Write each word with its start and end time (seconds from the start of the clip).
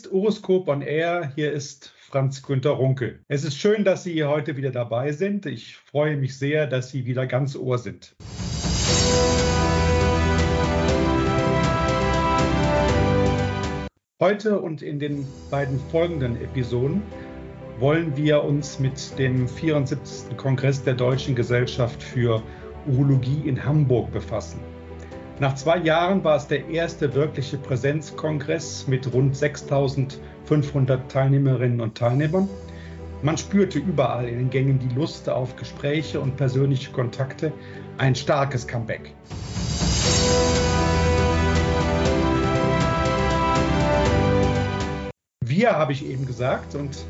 Ist 0.00 0.12
Horoskop 0.12 0.66
on 0.68 0.80
Air, 0.80 1.30
hier 1.34 1.52
ist 1.52 1.92
Franz 2.08 2.42
Günter 2.42 2.70
Runkel. 2.70 3.20
Es 3.28 3.44
ist 3.44 3.58
schön, 3.58 3.84
dass 3.84 4.02
Sie 4.02 4.24
heute 4.24 4.56
wieder 4.56 4.70
dabei 4.70 5.12
sind. 5.12 5.44
Ich 5.44 5.76
freue 5.76 6.16
mich 6.16 6.38
sehr, 6.38 6.66
dass 6.66 6.90
Sie 6.90 7.04
wieder 7.04 7.26
ganz 7.26 7.54
Ohr 7.54 7.76
sind. 7.76 8.16
Heute 14.20 14.58
und 14.58 14.80
in 14.80 14.98
den 14.98 15.26
beiden 15.50 15.78
folgenden 15.90 16.40
Episoden 16.40 17.02
wollen 17.78 18.16
wir 18.16 18.42
uns 18.42 18.78
mit 18.78 19.18
dem 19.18 19.46
74. 19.46 20.34
Kongress 20.38 20.82
der 20.82 20.94
Deutschen 20.94 21.34
Gesellschaft 21.34 22.02
für 22.02 22.42
Urologie 22.86 23.42
in 23.46 23.62
Hamburg 23.62 24.10
befassen. 24.12 24.60
Nach 25.40 25.54
zwei 25.54 25.78
Jahren 25.78 26.22
war 26.22 26.36
es 26.36 26.48
der 26.48 26.68
erste 26.68 27.14
wirkliche 27.14 27.56
Präsenzkongress 27.56 28.86
mit 28.86 29.10
rund 29.10 29.34
6500 29.34 31.10
Teilnehmerinnen 31.10 31.80
und 31.80 31.96
Teilnehmern. 31.96 32.46
Man 33.22 33.38
spürte 33.38 33.78
überall 33.78 34.28
in 34.28 34.36
den 34.36 34.50
Gängen 34.50 34.78
die 34.78 34.94
Lust 34.94 35.30
auf 35.30 35.56
Gespräche 35.56 36.20
und 36.20 36.36
persönliche 36.36 36.92
Kontakte, 36.92 37.54
ein 37.96 38.14
starkes 38.14 38.68
Comeback. 38.68 39.14
Wir 45.42 45.72
habe 45.74 45.92
ich 45.92 46.04
eben 46.04 46.26
gesagt 46.26 46.74
und 46.74 47.06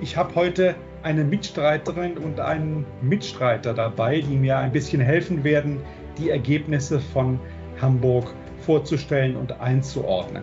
ich 0.00 0.16
habe 0.16 0.36
heute 0.36 0.76
eine 1.02 1.24
Mitstreiterin 1.24 2.16
und 2.16 2.38
einen 2.38 2.86
Mitstreiter 3.02 3.74
dabei, 3.74 4.20
die 4.20 4.36
mir 4.36 4.56
ein 4.58 4.70
bisschen 4.70 5.00
helfen 5.00 5.42
werden, 5.42 5.80
die 6.16 6.30
Ergebnisse 6.30 7.00
von 7.00 7.40
Hamburg 7.80 8.34
vorzustellen 8.60 9.36
und 9.36 9.60
einzuordnen. 9.60 10.42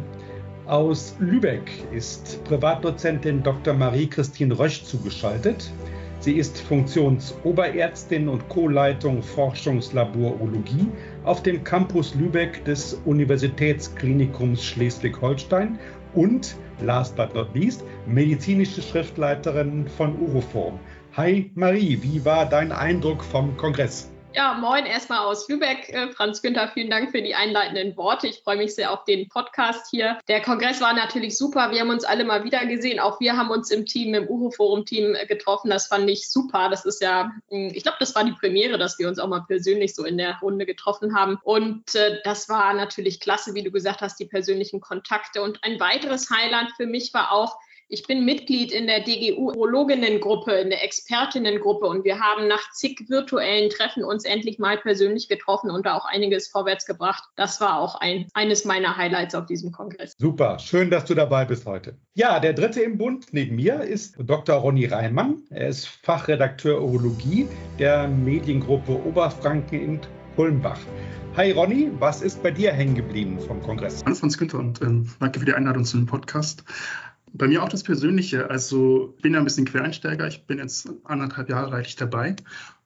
Aus 0.66 1.16
Lübeck 1.20 1.70
ist 1.92 2.42
Privatdozentin 2.46 3.44
Dr. 3.44 3.74
Marie-Christine 3.74 4.58
Rösch 4.58 4.84
zugeschaltet. 4.84 5.70
Sie 6.20 6.38
ist 6.38 6.62
Funktionsoberärztin 6.62 8.30
und 8.30 8.48
Co-Leitung 8.48 9.22
Forschungslabor 9.22 10.40
Urologie 10.40 10.88
auf 11.26 11.44
dem 11.44 11.66
Campus 11.66 12.16
Lübeck 12.16 12.64
des 12.64 12.94
Universitätsklinikums 13.04 14.64
Schleswig-Holstein 14.64 15.78
und, 16.14 16.56
last 16.80 17.18
but 17.18 17.36
not 17.36 17.54
least, 17.54 17.84
medizinische 18.08 18.82
Schriftleiterin 18.82 19.86
von 19.86 20.18
Uroform. 20.18 20.80
Hi 21.18 21.52
Marie, 21.56 22.00
wie 22.02 22.24
war 22.24 22.48
dein 22.48 22.72
Eindruck 22.72 23.22
vom 23.22 23.58
Kongress? 23.58 24.13
Ja, 24.36 24.56
moin 24.56 24.88
erstmal 24.88 25.20
aus 25.20 25.48
Lübeck. 25.48 25.90
Äh, 25.90 26.12
Franz 26.12 26.42
Günther, 26.42 26.68
vielen 26.74 26.90
Dank 26.90 27.12
für 27.12 27.22
die 27.22 27.36
einleitenden 27.36 27.96
Worte. 27.96 28.26
Ich 28.26 28.40
freue 28.40 28.58
mich 28.58 28.74
sehr 28.74 28.92
auf 28.92 29.04
den 29.04 29.30
Podcast 29.30 29.92
hier. 29.92 30.18
Der 30.28 30.42
Kongress 30.42 30.82
war 30.82 30.92
natürlich 30.94 31.38
super. 31.38 31.70
Wir 31.70 31.82
haben 31.82 31.92
uns 31.92 32.04
alle 32.04 32.26
mal 32.26 32.44
wieder 32.44 32.66
gesehen. 32.66 33.00
Auch 33.00 33.20
wir 33.20 33.38
haben 33.38 33.52
uns 33.52 33.70
im 33.70 33.86
Team, 33.86 34.16
im 34.16 34.28
Uhu-Forum-Team 34.28 35.14
äh, 35.14 35.28
getroffen. 35.28 35.70
Das 35.70 35.86
fand 35.86 36.10
ich 36.10 36.32
super. 36.32 36.70
Das 36.70 36.84
ist 36.84 37.00
ja, 37.04 37.32
hm, 37.50 37.74
ich 37.76 37.84
glaube, 37.84 37.98
das 38.00 38.16
war 38.16 38.24
die 38.24 38.32
Premiere, 38.32 38.80
dass 38.80 38.98
wir 38.98 39.08
uns 39.08 39.20
auch 39.20 39.28
mal 39.28 39.46
persönlich 39.48 39.94
so 39.94 40.04
in 40.04 40.18
der 40.18 40.40
Runde 40.42 40.66
getroffen 40.66 41.16
haben. 41.16 41.38
Und 41.44 41.94
äh, 41.94 42.20
das 42.24 42.50
war 42.50 42.74
natürlich 42.74 43.20
klasse, 43.20 43.54
wie 43.54 43.62
du 43.62 43.70
gesagt 43.70 44.02
hast, 44.02 44.20
die 44.20 44.26
persönlichen 44.26 44.82
Kontakte. 44.82 45.44
Und 45.44 45.64
ein 45.64 45.80
weiteres 45.80 46.32
Highlight 46.32 46.72
für 46.76 46.88
mich 46.88 47.14
war 47.14 47.32
auch, 47.32 47.56
ich 47.94 48.08
bin 48.08 48.26
Mitglied 48.26 48.72
in 48.72 48.88
der 48.88 49.02
DGU-Urologinnengruppe, 49.02 50.52
in 50.54 50.72
der 50.72 50.84
Expertinnengruppe 50.84 51.86
und 51.86 52.04
wir 52.04 52.20
haben 52.20 52.48
nach 52.48 52.72
zig 52.72 53.06
virtuellen 53.08 53.70
Treffen 53.70 54.04
uns 54.04 54.26
endlich 54.26 54.58
mal 54.58 54.78
persönlich 54.78 55.28
getroffen 55.30 55.70
und 55.70 55.86
da 55.86 55.96
auch 55.96 56.06
einiges 56.06 56.48
vorwärts 56.48 56.88
gebracht. 56.88 57.24
Das 57.36 57.62
war 57.62 57.80
auch 57.80 57.94
ein, 58.02 58.28
eines 58.34 58.66
meiner 58.66 58.98
Highlights 58.98 59.36
auf 59.36 59.46
diesem 59.46 59.72
Kongress. 59.72 60.14
Super, 60.18 60.58
schön, 60.58 60.90
dass 60.90 61.06
du 61.06 61.14
dabei 61.14 61.46
bist 61.46 61.68
heute. 61.68 61.96
Ja, 62.16 62.40
der 62.40 62.54
dritte 62.54 62.82
im 62.82 62.98
Bund 62.98 63.28
neben 63.32 63.56
mir 63.56 63.82
ist 63.82 64.16
Dr. 64.18 64.56
Ronny 64.56 64.86
Reimann. 64.86 65.44
Er 65.52 65.68
ist 65.68 65.86
Fachredakteur 65.88 66.82
Urologie 66.82 67.48
der 67.78 68.08
Mediengruppe 68.08 68.92
Oberfranken 69.06 69.80
in 69.80 70.02
Kulmbach. 70.36 70.80
Hi 71.36 71.52
Ronny, 71.52 71.92
was 72.00 72.22
ist 72.22 72.42
bei 72.42 72.50
dir 72.50 72.72
hängen 72.72 72.96
geblieben 72.96 73.40
vom 73.40 73.62
Kongress? 73.62 74.04
Hallo 74.06 74.16
Franz 74.16 74.38
Günther 74.38 74.60
und 74.60 74.82
ähm, 74.82 75.10
danke 75.20 75.40
für 75.40 75.46
die 75.46 75.54
Einladung 75.54 75.84
zu 75.86 75.98
dem 75.98 76.06
Podcast. 76.08 76.64
Bei 77.34 77.48
mir 77.48 77.64
auch 77.64 77.70
das 77.70 77.84
Persönliche. 77.84 78.50
Also 78.50 79.14
ich 79.18 79.24
bin 79.24 79.34
ja 79.34 79.40
ein 79.40 79.44
bisschen 79.44 79.66
Quereinsteiger. 79.66 80.28
Ich 80.28 80.46
bin 80.46 80.60
jetzt 80.60 80.90
anderthalb 81.04 81.50
Jahre 81.50 81.76
eigentlich 81.76 81.96
dabei. 81.96 82.36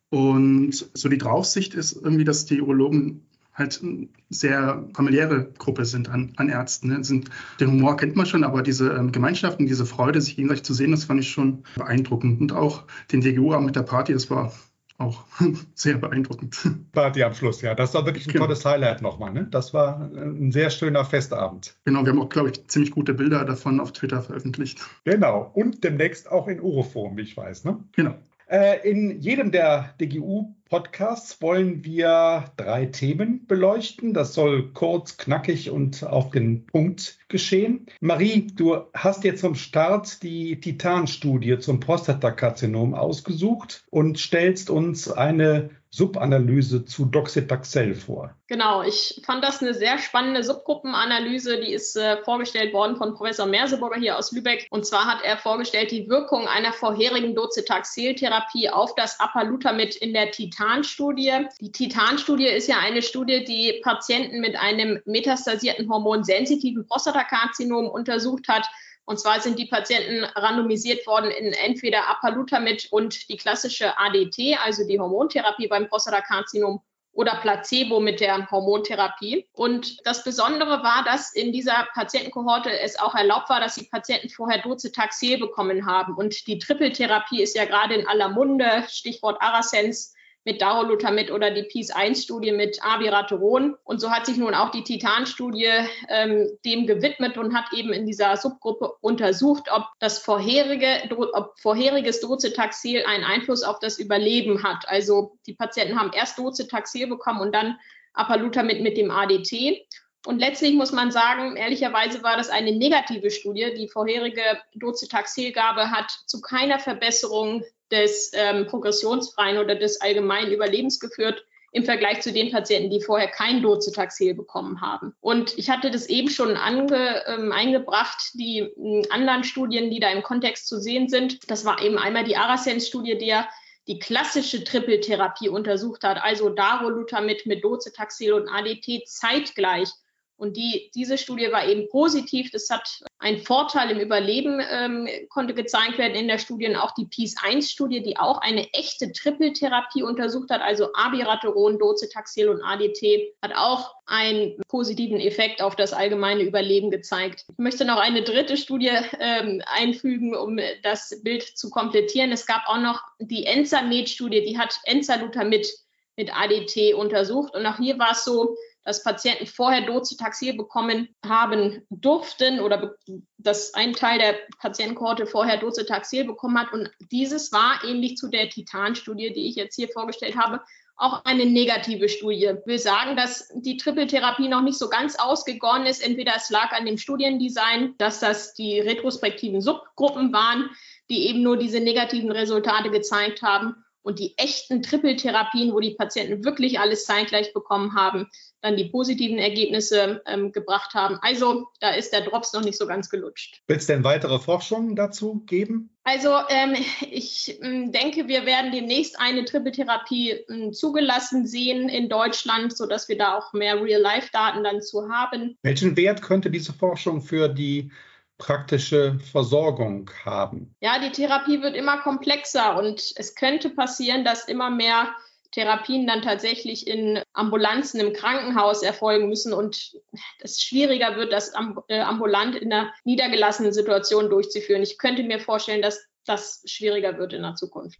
Und 0.09 0.89
so 0.93 1.09
die 1.09 1.17
Draufsicht 1.17 1.73
ist 1.73 1.93
irgendwie, 1.93 2.23
dass 2.23 2.45
die 2.45 2.61
Urologen 2.61 3.27
halt 3.53 3.81
eine 3.83 4.07
sehr 4.29 4.87
familiäre 4.93 5.51
Gruppe 5.57 5.85
sind 5.85 6.09
an, 6.09 6.31
an 6.37 6.47
Ärzten. 6.47 6.89
Ne? 6.89 7.03
Sind, 7.03 7.29
den 7.59 7.71
Humor 7.71 7.97
kennt 7.97 8.15
man 8.15 8.25
schon, 8.25 8.43
aber 8.43 8.61
diese 8.61 8.91
ähm, 8.91 9.11
Gemeinschaften, 9.11 9.65
diese 9.65 9.85
Freude, 9.85 10.21
sich 10.21 10.35
gegenseitig 10.35 10.63
zu 10.63 10.73
sehen, 10.73 10.91
das 10.91 11.05
fand 11.05 11.19
ich 11.19 11.29
schon 11.29 11.63
beeindruckend. 11.75 12.39
Und 12.39 12.53
auch 12.53 12.83
den 13.11 13.21
DGU-Abend 13.21 13.65
mit 13.65 13.75
der 13.75 13.83
Party, 13.83 14.13
das 14.13 14.29
war 14.29 14.53
auch 14.97 15.25
sehr 15.75 15.97
beeindruckend. 15.97 16.57
Party 16.91 17.23
am 17.23 17.33
Schluss, 17.33 17.61
ja. 17.61 17.75
Das 17.75 17.93
war 17.93 18.05
wirklich 18.05 18.27
ein 18.27 18.33
genau. 18.33 18.45
tolles 18.45 18.65
Highlight 18.65 19.01
nochmal. 19.01 19.31
Ne? 19.31 19.47
Das 19.49 19.73
war 19.73 19.99
ein 19.99 20.51
sehr 20.51 20.69
schöner 20.69 21.05
Festabend. 21.05 21.75
Genau, 21.85 22.03
wir 22.03 22.11
haben 22.11 22.21
auch, 22.21 22.29
glaube 22.29 22.49
ich, 22.49 22.67
ziemlich 22.67 22.91
gute 22.91 23.13
Bilder 23.13 23.45
davon 23.45 23.79
auf 23.79 23.91
Twitter 23.91 24.21
veröffentlicht. 24.21 24.81
Genau, 25.03 25.51
und 25.53 25.83
demnächst 25.83 26.31
auch 26.31 26.47
in 26.47 26.59
Uroform, 26.59 27.17
wie 27.17 27.21
ich 27.21 27.37
weiß. 27.37 27.65
Ne? 27.65 27.83
Genau. 27.93 28.15
Äh, 28.49 28.89
in 28.89 29.19
jedem 29.19 29.51
der 29.51 29.93
DGU 29.99 30.55
Podcasts 30.69 31.41
wollen 31.41 31.85
wir 31.85 32.51
drei 32.57 32.87
Themen 32.87 33.45
beleuchten. 33.47 34.13
Das 34.13 34.33
soll 34.33 34.71
kurz, 34.73 35.17
knackig 35.17 35.69
und 35.69 36.03
auf 36.03 36.31
den 36.31 36.65
Punkt 36.65 37.17
geschehen. 37.29 37.85
Marie, 38.01 38.47
du 38.53 38.81
hast 38.93 39.23
jetzt 39.23 39.41
zum 39.41 39.55
Start 39.55 40.23
die 40.23 40.59
Titan-Studie 40.59 41.59
zum 41.59 41.79
Prostatakarzinom 41.79 42.93
ausgesucht 42.93 43.85
und 43.89 44.19
stellst 44.19 44.69
uns 44.69 45.09
eine 45.09 45.69
Subanalyse 45.97 46.85
zu 46.85 47.05
Doxetaxel 47.05 47.95
vor. 47.95 48.35
Genau, 48.45 48.83
ich 48.83 49.19
fand 49.25 49.43
das 49.43 49.61
eine 49.61 49.73
sehr 49.73 49.97
spannende 49.97 50.43
Subgruppenanalyse. 50.43 51.59
Die 51.59 51.73
ist 51.73 51.97
äh, 51.97 52.17
vorgestellt 52.23 52.71
worden 52.71 52.95
von 52.97 53.15
Professor 53.15 53.47
Merseburger 53.47 53.99
hier 53.99 54.17
aus 54.17 54.31
Lübeck. 54.31 54.67
Und 54.69 54.85
zwar 54.85 55.05
hat 55.05 55.23
er 55.23 55.37
vorgestellt 55.37 55.89
die 55.91 56.07
Wirkung 56.07 56.47
einer 56.47 56.71
vorherigen 56.71 57.33
Docetaxel-Therapie 57.33 58.69
auf 58.69 58.93
das 58.93 59.19
Apalutamid 59.19 59.95
in 59.95 60.13
der 60.13 60.29
Titan-Studie. 60.29 61.47
Die 61.59 61.71
Titan-Studie 61.71 62.47
ist 62.47 62.67
ja 62.67 62.77
eine 62.77 63.01
Studie, 63.01 63.43
die 63.43 63.81
Patienten 63.83 64.39
mit 64.39 64.55
einem 64.55 65.01
metastasierten 65.05 65.89
hormonsensitiven 65.89 66.85
Prostatakarzinom 66.85 67.87
untersucht 67.87 68.47
hat 68.47 68.69
und 69.07 69.21
zwar 69.21 69.39
sind 69.39 69.57
die 69.57 69.65
Patienten 69.65 70.25
randomisiert 70.35 71.07
worden 71.07 71.31
in 71.31 71.53
entweder 71.53 72.09
Apalutamid 72.09 72.89
und 72.91 73.29
die 73.29 73.37
klassische 73.37 73.97
ADT, 73.97 74.59
also 74.61 74.85
die 74.85 74.99
Hormontherapie 74.99 75.69
beim 75.69 75.87
Prostatakarzinom, 75.87 76.81
oder 77.13 77.35
Placebo 77.37 78.01
mit 78.01 78.19
der 78.19 78.51
Hormontherapie. 78.51 79.47
Und 79.53 80.05
das 80.05 80.25
Besondere 80.25 80.83
war, 80.83 81.03
dass 81.05 81.33
in 81.33 81.51
dieser 81.53 81.87
Patientenkohorte 81.93 82.69
es 82.79 82.99
auch 82.99 83.15
erlaubt 83.15 83.49
war, 83.49 83.61
dass 83.61 83.75
die 83.75 83.85
Patienten 83.85 84.29
vorher 84.29 84.61
Docetaxel 84.61 85.39
bekommen 85.39 85.87
haben. 85.87 86.13
Und 86.13 86.45
die 86.45 86.59
Trippeltherapie 86.59 87.41
ist 87.41 87.55
ja 87.55 87.63
gerade 87.63 87.95
in 87.95 88.07
aller 88.07 88.29
Munde, 88.29 88.83
Stichwort 88.89 89.41
Arasens 89.41 90.13
mit 90.47 90.61
Darolutamid 90.61 91.29
oder 91.29 91.51
die 91.51 91.63
PIS-1-Studie 91.63 92.53
mit 92.53 92.81
Abiraterol. 92.81 93.77
Und 93.83 93.99
so 93.99 94.09
hat 94.09 94.25
sich 94.25 94.37
nun 94.37 94.53
auch 94.53 94.71
die 94.71 94.81
Titan-Studie 94.81 95.69
ähm, 96.07 96.49
dem 96.63 96.87
gewidmet 96.87 97.37
und 97.37 97.53
hat 97.53 97.73
eben 97.73 97.91
in 97.91 98.05
dieser 98.05 98.37
Subgruppe 98.37 98.93
untersucht, 99.01 99.65
ob 99.69 99.83
das 99.99 100.19
vorherige, 100.19 101.13
ob 101.33 101.59
vorheriges 101.59 102.21
Docetaxel 102.21 103.03
einen 103.05 103.25
Einfluss 103.25 103.61
auf 103.61 103.79
das 103.79 103.99
Überleben 103.99 104.63
hat. 104.63 104.87
Also 104.87 105.37
die 105.47 105.53
Patienten 105.53 105.99
haben 105.99 106.13
erst 106.13 106.39
Docetaxel 106.39 107.07
bekommen 107.07 107.41
und 107.41 107.53
dann 107.53 107.77
Apalutamid 108.13 108.81
mit 108.81 108.95
dem 108.95 109.11
ADT. 109.11 109.85
Und 110.25 110.39
letztlich 110.39 110.75
muss 110.75 110.93
man 110.93 111.11
sagen, 111.11 111.57
ehrlicherweise 111.57 112.23
war 112.23 112.37
das 112.37 112.49
eine 112.49 112.71
negative 112.71 113.31
Studie. 113.31 113.73
Die 113.77 113.89
vorherige 113.89 114.41
Docetaxelgabe 114.75 115.91
hat 115.91 116.09
zu 116.25 116.39
keiner 116.39 116.79
Verbesserung 116.79 117.63
des 117.91 118.31
ähm, 118.33 118.67
progressionsfreien 118.67 119.57
oder 119.57 119.75
des 119.75 120.01
allgemeinen 120.01 120.51
Überlebens 120.51 120.99
geführt 120.99 121.45
im 121.71 121.83
Vergleich 121.83 122.21
zu 122.21 122.31
den 122.31 122.51
Patienten, 122.51 122.89
die 122.89 123.01
vorher 123.01 123.27
kein 123.27 123.61
Docetaxel 123.61 124.33
bekommen 124.33 124.81
haben. 124.81 125.13
Und 125.19 125.57
ich 125.57 125.69
hatte 125.69 125.91
das 125.91 126.07
eben 126.07 126.29
schon 126.29 126.55
ange, 126.55 127.23
ähm, 127.27 127.51
eingebracht, 127.51 128.31
die 128.33 128.59
äh, 128.59 129.03
anderen 129.09 129.43
Studien, 129.43 129.91
die 129.91 129.99
da 129.99 130.09
im 130.09 130.23
Kontext 130.23 130.67
zu 130.67 130.79
sehen 130.79 131.09
sind. 131.09 131.49
Das 131.51 131.65
war 131.65 131.81
eben 131.81 131.97
einmal 131.97 132.23
die 132.23 132.37
Arasens-Studie, 132.37 133.17
der 133.17 133.47
die 133.87 133.99
klassische 133.99 134.63
Trippeltherapie 134.63 135.49
untersucht 135.49 136.03
hat, 136.03 136.21
also 136.21 136.49
Darolutamid 136.49 137.45
mit 137.45 137.63
Docetaxel 137.63 138.33
und 138.33 138.49
ADT 138.49 139.07
zeitgleich 139.07 139.89
Und 140.37 140.55
die, 140.55 140.91
diese 140.93 141.17
Studie 141.17 141.51
war 141.51 141.67
eben 141.67 141.89
positiv. 141.89 142.51
Das 142.51 142.69
hat 142.69 143.01
einen 143.17 143.39
Vorteil 143.39 143.89
im 143.89 143.99
Überleben, 143.99 144.61
ähm, 144.71 145.07
konnte 145.29 145.55
gezeigt 145.55 145.97
werden 145.97 146.13
in 146.13 146.27
der 146.27 146.37
Studie. 146.37 146.67
Und 146.67 146.75
auch 146.75 146.91
die 146.91 147.05
PIS-1-Studie, 147.05 148.03
die 148.03 148.17
auch 148.17 148.37
eine 148.39 148.71
echte 148.73 149.11
Trippeltherapie 149.11 150.03
untersucht 150.03 150.51
hat, 150.51 150.61
also 150.61 150.93
Abiraterol, 150.93 151.77
Docetaxel 151.79 152.49
und 152.49 152.61
ADT, 152.61 153.33
hat 153.41 153.55
auch 153.55 153.95
einen 154.05 154.57
positiven 154.67 155.19
Effekt 155.19 155.61
auf 155.61 155.75
das 155.75 155.91
allgemeine 155.91 156.43
Überleben 156.43 156.91
gezeigt. 156.91 157.45
Ich 157.49 157.57
möchte 157.57 157.83
noch 157.83 157.97
eine 157.97 158.21
dritte 158.21 158.57
Studie 158.57 158.91
ähm, 159.19 159.63
einfügen, 159.65 160.35
um 160.35 160.59
das 160.83 161.19
Bild 161.23 161.43
zu 161.43 161.71
komplettieren. 161.71 162.31
Es 162.31 162.45
gab 162.45 162.61
auch 162.67 162.79
noch 162.79 163.01
die 163.19 163.45
Enzamed-Studie, 163.45 164.43
die 164.43 164.59
hat 164.59 164.79
Enzalutamid 164.83 165.67
mit 166.15 166.35
ADT 166.35 166.93
untersucht. 166.95 167.55
Und 167.55 167.65
auch 167.65 167.77
hier 167.77 167.97
war 167.99 168.11
es 168.11 168.23
so, 168.23 168.55
dass 168.87 169.03
Patienten 169.03 169.47
vorher 169.47 169.81
Docetaxel 169.81 170.53
bekommen 170.53 171.09
haben 171.25 171.85
durften 171.89 172.61
oder 172.61 172.95
dass 173.37 173.73
ein 173.73 173.91
Teil 173.91 174.17
der 174.17 174.35
Patientenkohorte 174.59 175.27
vorher 175.27 175.57
Docetaxel 175.57 176.23
bekommen 176.23 176.57
hat. 176.57 176.71
Und 176.71 176.89
dieses 177.11 177.51
war 177.51 177.83
ähnlich 177.83 178.15
zu 178.15 178.29
der 178.29 178.49
Titan-Studie, 178.49 179.33
die 179.33 179.49
ich 179.49 179.57
jetzt 179.57 179.75
hier 179.75 179.89
vorgestellt 179.89 180.37
habe, 180.37 180.61
auch 180.95 181.25
eine 181.25 181.45
negative 181.45 182.07
Studie. 182.07 182.53
Wir 182.65 182.79
sagen, 182.79 183.17
dass 183.17 183.49
die 183.53 183.75
Trippeltherapie 183.75 184.47
noch 184.47 184.61
nicht 184.61 184.79
so 184.79 184.87
ganz 184.87 185.19
ausgegoren 185.19 185.85
ist. 185.85 186.01
Entweder 186.01 186.31
es 186.37 186.49
lag 186.49 186.71
an 186.71 186.85
dem 186.85 186.97
Studiendesign, 186.97 187.95
dass 187.97 188.21
das 188.21 188.53
die 188.53 188.79
retrospektiven 188.79 189.59
Subgruppen 189.59 190.31
waren, 190.31 190.69
die 191.09 191.27
eben 191.27 191.43
nur 191.43 191.57
diese 191.57 191.81
negativen 191.81 192.31
Resultate 192.31 192.89
gezeigt 192.89 193.41
haben 193.41 193.83
und 194.07 194.19
die 194.19 194.37
echten 194.37 194.81
Trippeltherapien, 194.81 195.73
wo 195.73 195.81
die 195.81 195.95
Patienten 195.95 196.45
wirklich 196.45 196.79
alles 196.79 197.03
zeitgleich 197.03 197.51
bekommen 197.53 197.93
haben, 197.93 198.29
dann 198.61 198.75
die 198.75 198.85
positiven 198.85 199.37
Ergebnisse 199.37 200.21
ähm, 200.25 200.51
gebracht 200.51 200.93
haben. 200.93 201.17
Also 201.21 201.67
da 201.79 201.91
ist 201.91 202.11
der 202.11 202.21
Drops 202.21 202.53
noch 202.53 202.63
nicht 202.63 202.77
so 202.77 202.87
ganz 202.87 203.09
gelutscht. 203.09 203.61
Wird 203.67 203.81
es 203.81 203.87
denn 203.87 204.03
weitere 204.03 204.39
Forschungen 204.39 204.95
dazu 204.95 205.43
geben? 205.45 205.89
Also 206.03 206.29
ähm, 206.49 206.75
ich 207.11 207.61
äh, 207.61 207.89
denke, 207.89 208.27
wir 208.27 208.45
werden 208.45 208.71
demnächst 208.71 209.19
eine 209.19 209.45
Trippeltherapie 209.45 210.31
äh, 210.31 210.71
zugelassen 210.71 211.45
sehen 211.45 211.89
in 211.89 212.09
Deutschland, 212.09 212.75
sodass 212.75 213.09
wir 213.09 213.17
da 213.17 213.37
auch 213.37 213.53
mehr 213.53 213.81
Real-Life-Daten 213.81 214.63
dann 214.63 214.81
zu 214.81 215.09
haben. 215.09 215.57
Welchen 215.63 215.95
Wert 215.97 216.21
könnte 216.21 216.49
diese 216.49 216.73
Forschung 216.73 217.21
für 217.21 217.49
die 217.49 217.91
praktische 218.37 219.19
Versorgung 219.31 220.09
haben. 220.23 220.75
Ja, 220.79 220.99
die 220.99 221.11
Therapie 221.11 221.61
wird 221.61 221.75
immer 221.75 221.97
komplexer 221.97 222.77
und 222.77 223.13
es 223.15 223.35
könnte 223.35 223.69
passieren, 223.69 224.23
dass 224.23 224.47
immer 224.47 224.69
mehr 224.69 225.07
Therapien 225.51 226.07
dann 226.07 226.21
tatsächlich 226.21 226.87
in 226.87 227.21
Ambulanzen 227.33 227.99
im 227.99 228.13
Krankenhaus 228.13 228.83
erfolgen 228.83 229.29
müssen 229.29 229.53
und 229.53 229.93
es 230.39 230.61
schwieriger 230.61 231.15
wird, 231.15 231.31
das 231.31 231.53
äh, 231.87 231.99
ambulant 231.99 232.55
in 232.55 232.71
einer 232.71 232.93
niedergelassenen 233.03 233.73
Situation 233.73 234.29
durchzuführen. 234.29 234.83
Ich 234.83 234.97
könnte 234.97 235.23
mir 235.23 235.39
vorstellen, 235.39 235.81
dass 235.81 236.05
das 236.25 236.63
schwieriger 236.65 237.17
wird 237.17 237.33
in 237.33 237.41
der 237.41 237.55
Zukunft. 237.55 237.97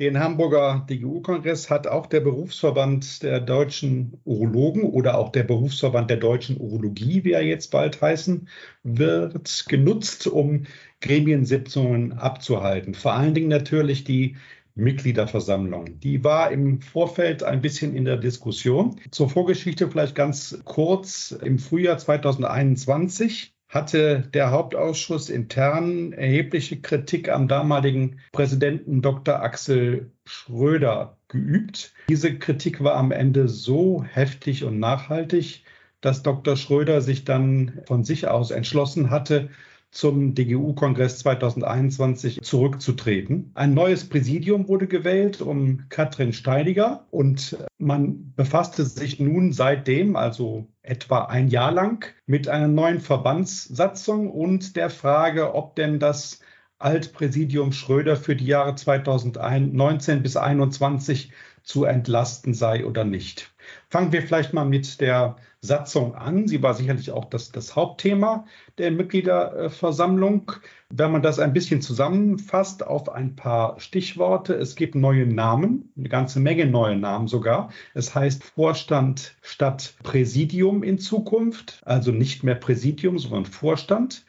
Den 0.00 0.18
Hamburger 0.18 0.84
DGU-Kongress 0.90 1.70
hat 1.70 1.86
auch 1.86 2.06
der 2.06 2.18
Berufsverband 2.18 3.22
der 3.22 3.38
deutschen 3.38 4.20
Urologen 4.24 4.82
oder 4.82 5.16
auch 5.16 5.30
der 5.30 5.44
Berufsverband 5.44 6.10
der 6.10 6.16
deutschen 6.16 6.60
Urologie, 6.60 7.22
wie 7.22 7.30
er 7.30 7.42
jetzt 7.42 7.70
bald 7.70 8.02
heißen 8.02 8.48
wird, 8.82 9.66
genutzt, 9.68 10.26
um 10.26 10.66
Gremiensitzungen 11.00 12.12
abzuhalten. 12.12 12.94
Vor 12.94 13.12
allen 13.12 13.34
Dingen 13.34 13.48
natürlich 13.48 14.04
die 14.04 14.36
Mitgliederversammlung. 14.74 16.00
Die 16.00 16.24
war 16.24 16.50
im 16.50 16.80
Vorfeld 16.80 17.42
ein 17.42 17.60
bisschen 17.60 17.94
in 17.94 18.04
der 18.04 18.16
Diskussion. 18.16 19.00
Zur 19.10 19.30
Vorgeschichte 19.30 19.88
vielleicht 19.88 20.14
ganz 20.14 20.58
kurz. 20.64 21.30
Im 21.30 21.58
Frühjahr 21.58 21.98
2021 21.98 23.54
hatte 23.68 24.28
der 24.32 24.50
Hauptausschuss 24.50 25.30
intern 25.30 26.12
erhebliche 26.12 26.80
Kritik 26.80 27.28
am 27.28 27.48
damaligen 27.48 28.20
Präsidenten 28.32 29.02
Dr. 29.02 29.42
Axel 29.42 30.12
Schröder 30.24 31.18
geübt. 31.28 31.92
Diese 32.08 32.38
Kritik 32.38 32.82
war 32.82 32.94
am 32.94 33.10
Ende 33.10 33.48
so 33.48 34.04
heftig 34.04 34.64
und 34.64 34.78
nachhaltig, 34.78 35.64
dass 36.00 36.22
Dr. 36.22 36.56
Schröder 36.56 37.00
sich 37.00 37.24
dann 37.24 37.80
von 37.86 38.04
sich 38.04 38.28
aus 38.28 38.50
entschlossen 38.50 39.10
hatte, 39.10 39.50
zum 39.94 40.34
DGU-Kongress 40.34 41.20
2021 41.20 42.42
zurückzutreten. 42.42 43.52
Ein 43.54 43.74
neues 43.74 44.08
Präsidium 44.08 44.68
wurde 44.68 44.88
gewählt 44.88 45.40
um 45.40 45.88
Katrin 45.88 46.32
Steidiger 46.32 47.06
und 47.10 47.56
man 47.78 48.32
befasste 48.34 48.84
sich 48.84 49.20
nun 49.20 49.52
seitdem, 49.52 50.16
also 50.16 50.66
etwa 50.82 51.26
ein 51.26 51.48
Jahr 51.48 51.70
lang, 51.70 52.04
mit 52.26 52.48
einer 52.48 52.68
neuen 52.68 53.00
Verbandssatzung 53.00 54.30
und 54.30 54.74
der 54.74 54.90
Frage, 54.90 55.54
ob 55.54 55.76
denn 55.76 56.00
das 56.00 56.40
Altpräsidium 56.78 57.72
Schröder 57.72 58.16
für 58.16 58.34
die 58.34 58.46
Jahre 58.46 58.74
2019 58.74 60.22
bis 60.22 60.32
2021 60.32 61.32
zu 61.62 61.84
entlasten 61.84 62.52
sei 62.52 62.84
oder 62.84 63.04
nicht. 63.04 63.53
Fangen 63.88 64.12
wir 64.12 64.22
vielleicht 64.22 64.52
mal 64.52 64.64
mit 64.64 65.00
der 65.00 65.36
Satzung 65.60 66.14
an. 66.14 66.46
Sie 66.46 66.62
war 66.62 66.74
sicherlich 66.74 67.10
auch 67.10 67.24
das, 67.24 67.50
das 67.50 67.74
Hauptthema 67.74 68.44
der 68.78 68.90
Mitgliederversammlung. 68.90 70.52
Wenn 70.90 71.10
man 71.10 71.22
das 71.22 71.38
ein 71.38 71.52
bisschen 71.52 71.80
zusammenfasst 71.80 72.86
auf 72.86 73.08
ein 73.08 73.34
paar 73.34 73.80
Stichworte, 73.80 74.54
es 74.54 74.76
gibt 74.76 74.94
neue 74.94 75.26
Namen, 75.26 75.90
eine 75.96 76.08
ganze 76.08 76.38
Menge 76.38 76.66
neue 76.66 76.96
Namen 76.96 77.28
sogar. 77.28 77.70
Es 77.94 78.14
heißt 78.14 78.44
Vorstand 78.44 79.34
statt 79.40 79.94
Präsidium 80.02 80.82
in 80.82 80.98
Zukunft, 80.98 81.80
also 81.84 82.12
nicht 82.12 82.44
mehr 82.44 82.56
Präsidium, 82.56 83.18
sondern 83.18 83.46
Vorstand. 83.46 84.24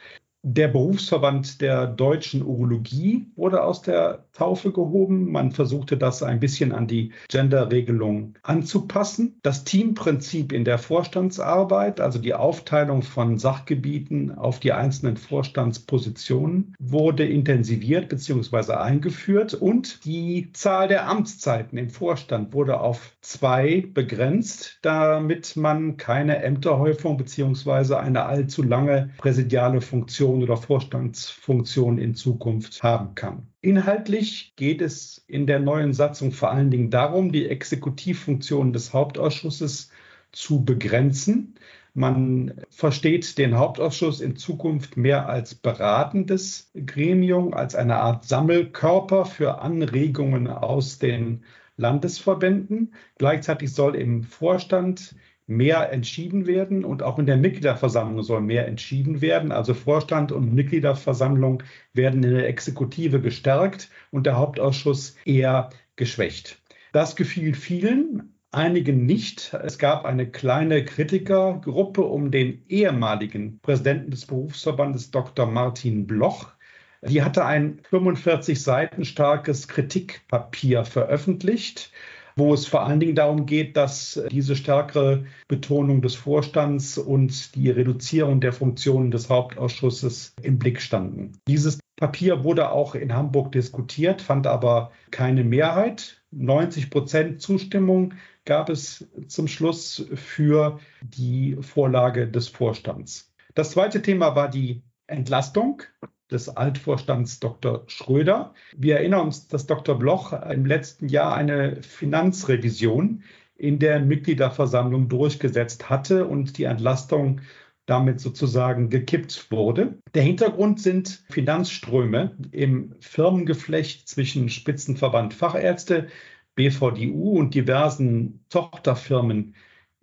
Der 0.48 0.68
Berufsverband 0.68 1.60
der 1.60 1.88
deutschen 1.88 2.46
Urologie 2.46 3.26
wurde 3.36 3.64
aus 3.64 3.82
der 3.82 4.26
Taufe 4.32 4.72
gehoben. 4.72 5.32
Man 5.32 5.52
versuchte 5.52 5.98
das 5.98 6.22
ein 6.22 6.40
bisschen 6.40 6.72
an 6.72 6.86
die 6.86 7.14
Genderregelung 7.30 8.36
anzupassen. 8.44 9.40
Das 9.42 9.64
Teamprinzip 9.64 10.52
in 10.52 10.64
der 10.64 10.78
Vorstandsarbeit, 10.78 12.00
also 12.00 12.20
die 12.20 12.36
Aufteilung 12.36 13.02
von 13.02 13.40
Sachgebieten 13.40 14.38
auf 14.38 14.60
die 14.60 14.72
einzelnen 14.72 15.18
Vorstandspositionen, 15.18 16.76
wurde 16.78 17.26
intensiviert 17.26 18.10
bzw. 18.10 18.74
eingeführt 18.74 19.56
und 19.56 20.06
die 20.06 20.52
Zahl 20.54 20.88
der 20.88 21.10
Amtszeiten 21.10 21.80
im 21.80 21.90
Vorstand 21.90 22.54
wurde 22.54 22.82
auf 22.82 23.18
zwei 23.22 23.84
begrenzt, 23.92 24.78
damit 24.84 25.56
man 25.56 25.98
keine 25.98 26.44
Ämterhäufung 26.44 27.18
bzw. 27.18 27.96
eine 27.96 28.26
allzu 28.26 28.62
lange 28.62 29.10
präsidiale 29.18 29.82
Funktion 29.82 30.35
Funktion 30.36 30.44
oder 30.44 30.58
Vorstandsfunktion 30.58 31.98
in 31.98 32.16
Zukunft 32.16 32.84
haben 32.84 33.16
kann. 33.16 33.48
Inhaltlich 33.62 34.54
geht 34.56 34.82
es 34.82 35.24
in 35.28 35.48
der 35.48 35.60
neuen 35.60 35.94
Satzung 35.94 36.32
vor 36.32 36.52
allen 36.52 36.72
Dingen 36.72 36.90
darum, 36.90 37.32
die 37.32 37.48
Exekutivfunktion 37.48 38.74
des 38.74 38.94
Hauptausschusses 38.94 39.92
zu 40.32 40.66
begrenzen. 40.66 41.56
Man 41.94 42.54
versteht 42.70 43.38
den 43.38 43.58
Hauptausschuss 43.58 44.20
in 44.20 44.36
Zukunft 44.36 44.98
mehr 44.98 45.30
als 45.30 45.56
beratendes 45.56 46.70
Gremium, 46.86 47.54
als 47.54 47.74
eine 47.74 47.96
Art 47.96 48.26
Sammelkörper 48.26 49.26
für 49.26 49.62
Anregungen 49.62 50.48
aus 50.48 51.00
den 51.00 51.44
Landesverbänden. 51.78 52.94
Gleichzeitig 53.18 53.74
soll 53.74 53.96
im 53.96 54.24
Vorstand 54.24 55.16
mehr 55.48 55.92
entschieden 55.92 56.48
werden 56.48 56.84
und 56.84 57.04
auch 57.04 57.20
in 57.20 57.26
der 57.26 57.38
Mitgliederversammlung 57.38 58.24
soll 58.24 58.42
mehr 58.42 58.68
entschieden 58.68 59.22
werden. 59.22 59.52
Also 59.52 59.74
Vorstand 59.74 60.32
und 60.32 60.54
Mitgliederversammlung 60.54 61.64
werden 61.94 62.24
in 62.24 62.34
der 62.34 62.48
Exekutive 62.48 63.22
gestärkt 63.22 63.90
und 64.12 64.26
der 64.26 64.38
Hauptausschuss 64.38 65.16
eher 65.26 65.70
geschwächt. 65.96 66.62
Das 66.94 67.16
gefiel 67.16 67.54
vielen, 67.54 68.34
einigen 68.52 69.06
nicht. 69.06 69.54
Es 69.54 69.78
gab 69.78 70.06
eine 70.06 70.30
kleine 70.30 70.84
Kritikergruppe 70.86 72.02
um 72.02 72.32
den 72.32 72.64
ehemaligen 72.68 73.60
Präsidenten 73.60 74.12
des 74.12 74.26
Berufsverbandes 74.26 75.12
Dr. 75.12 75.46
Martin 75.46 76.08
Bloch. 76.08 76.54
Die 77.02 77.22
hatte 77.22 77.46
ein 77.46 77.82
45 77.90 78.64
Seiten 78.64 79.06
starkes 79.06 79.68
Kritikpapier 79.68 80.86
veröffentlicht 80.86 81.92
wo 82.38 82.54
es 82.54 82.66
vor 82.66 82.84
allen 82.84 83.00
Dingen 83.00 83.16
darum 83.16 83.46
geht, 83.46 83.78
dass 83.78 84.22
diese 84.30 84.56
stärkere 84.56 85.26
Betonung 85.48 86.02
des 86.02 86.16
Vorstands 86.16 86.98
und 86.98 87.56
die 87.56 87.70
Reduzierung 87.70 88.42
der 88.42 88.54
Funktionen 88.54 89.12
des 89.12 89.30
Hauptausschusses 89.30 90.34
im 90.42 90.60
Blick 90.60 90.82
standen. 90.82 91.34
Dieses 91.48 91.80
Papier 91.98 92.44
wurde 92.44 92.72
auch 92.72 92.94
in 92.96 93.14
Hamburg 93.14 93.54
diskutiert, 93.54 94.22
fand 94.22 94.48
aber 94.48 94.92
keine 95.12 95.46
Mehrheit. 95.46 96.22
90 96.32 96.90
Prozent 96.90 97.42
Zustimmung 97.42 98.14
gab 98.44 98.70
es 98.70 99.08
zum 99.28 99.48
Schluss 99.48 100.06
für 100.14 100.80
die 101.02 101.58
Vorlage 101.62 102.28
des 102.28 102.50
Vorstands. 102.50 103.32
Das 103.54 103.72
zweite 103.72 104.02
Thema 104.02 104.36
war 104.36 104.50
die 104.50 104.84
Entlastung. 105.08 105.84
Des 106.32 106.50
Altvorstands 106.50 107.40
Dr. 107.40 107.84
Schröder. 107.88 108.54
Wir 108.76 108.98
erinnern 108.98 109.28
uns, 109.28 109.48
dass 109.48 109.68
Dr. 109.68 109.98
Bloch 109.98 110.34
im 110.34 110.66
letzten 110.66 111.08
Jahr 111.08 111.36
eine 111.36 111.82
Finanzrevision 111.82 113.24
in 113.58 113.80
der 113.80 114.00
Mitgliederversammlung 114.00 115.08
durchgesetzt 115.08 115.90
hatte 115.90 116.26
und 116.26 116.58
die 116.58 116.64
Entlastung 116.64 117.42
damit 117.86 118.20
sozusagen 118.20 118.90
gekippt 118.90 119.52
wurde. 119.52 120.00
Der 120.14 120.24
Hintergrund 120.24 120.82
sind 120.82 121.24
Finanzströme 121.30 122.36
im 122.52 122.96
Firmengeflecht 123.00 124.08
zwischen 124.10 124.50
Spitzenverband 124.50 125.34
Fachärzte, 125.34 126.08
BVDU 126.56 127.38
und 127.38 127.54
diversen 127.54 128.44
Tochterfirmen 128.50 129.56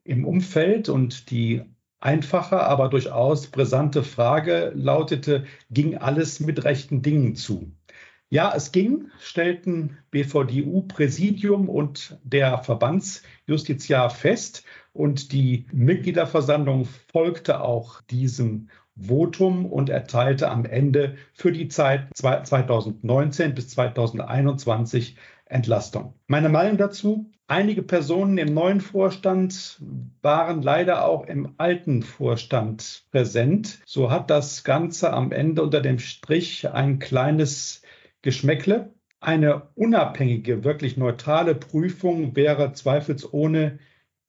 im 0.04 0.24
Umfeld. 0.24 0.88
Und 0.88 1.30
die 1.30 1.62
einfache, 2.02 2.61
aber 2.61 2.88
durchaus 2.88 3.47
brisante 3.47 4.02
Frage 4.02 4.73
lautete, 4.75 5.44
ging 5.71 5.97
alles 5.97 6.40
mit 6.40 6.64
rechten 6.64 7.02
Dingen 7.02 7.37
zu? 7.37 7.73
Ja, 8.28 8.52
es 8.56 8.73
ging, 8.73 9.11
stellten 9.21 9.99
BVDU-Präsidium 10.11 11.68
und 11.68 12.18
der 12.25 12.59
Verbandsjustiziar 12.59 14.09
fest. 14.09 14.64
Und 14.94 15.32
die 15.32 15.66
Mitgliederversammlung 15.71 16.87
folgte 17.12 17.61
auch 17.61 18.00
diesem 18.02 18.68
Votum 18.96 19.66
und 19.66 19.88
erteilte 19.88 20.50
am 20.50 20.64
Ende 20.64 21.16
für 21.32 21.52
die 21.52 21.68
Zeit 21.68 22.08
2019 22.14 23.54
bis 23.54 23.70
2021 23.70 25.16
Entlastung. 25.46 26.14
Meine 26.26 26.49
Meinung 26.49 26.78
dazu, 26.78 27.30
einige 27.46 27.82
Personen 27.82 28.38
im 28.38 28.54
neuen 28.54 28.80
Vorstand 28.80 29.82
waren 30.22 30.62
leider 30.62 31.04
auch 31.04 31.26
im 31.26 31.54
alten 31.58 32.02
Vorstand 32.02 33.04
präsent. 33.11 33.80
So 33.87 34.11
hat 34.11 34.30
das 34.30 34.64
Ganze 34.64 35.12
am 35.12 35.32
Ende 35.32 35.62
unter 35.62 35.80
dem 35.80 35.99
Strich 35.99 36.68
ein 36.70 36.99
kleines 36.99 37.82
Geschmäckle. 38.22 38.94
Eine 39.20 39.68
unabhängige, 39.75 40.64
wirklich 40.64 40.96
neutrale 40.96 41.54
Prüfung 41.54 42.34
wäre 42.34 42.72
zweifelsohne 42.72 43.78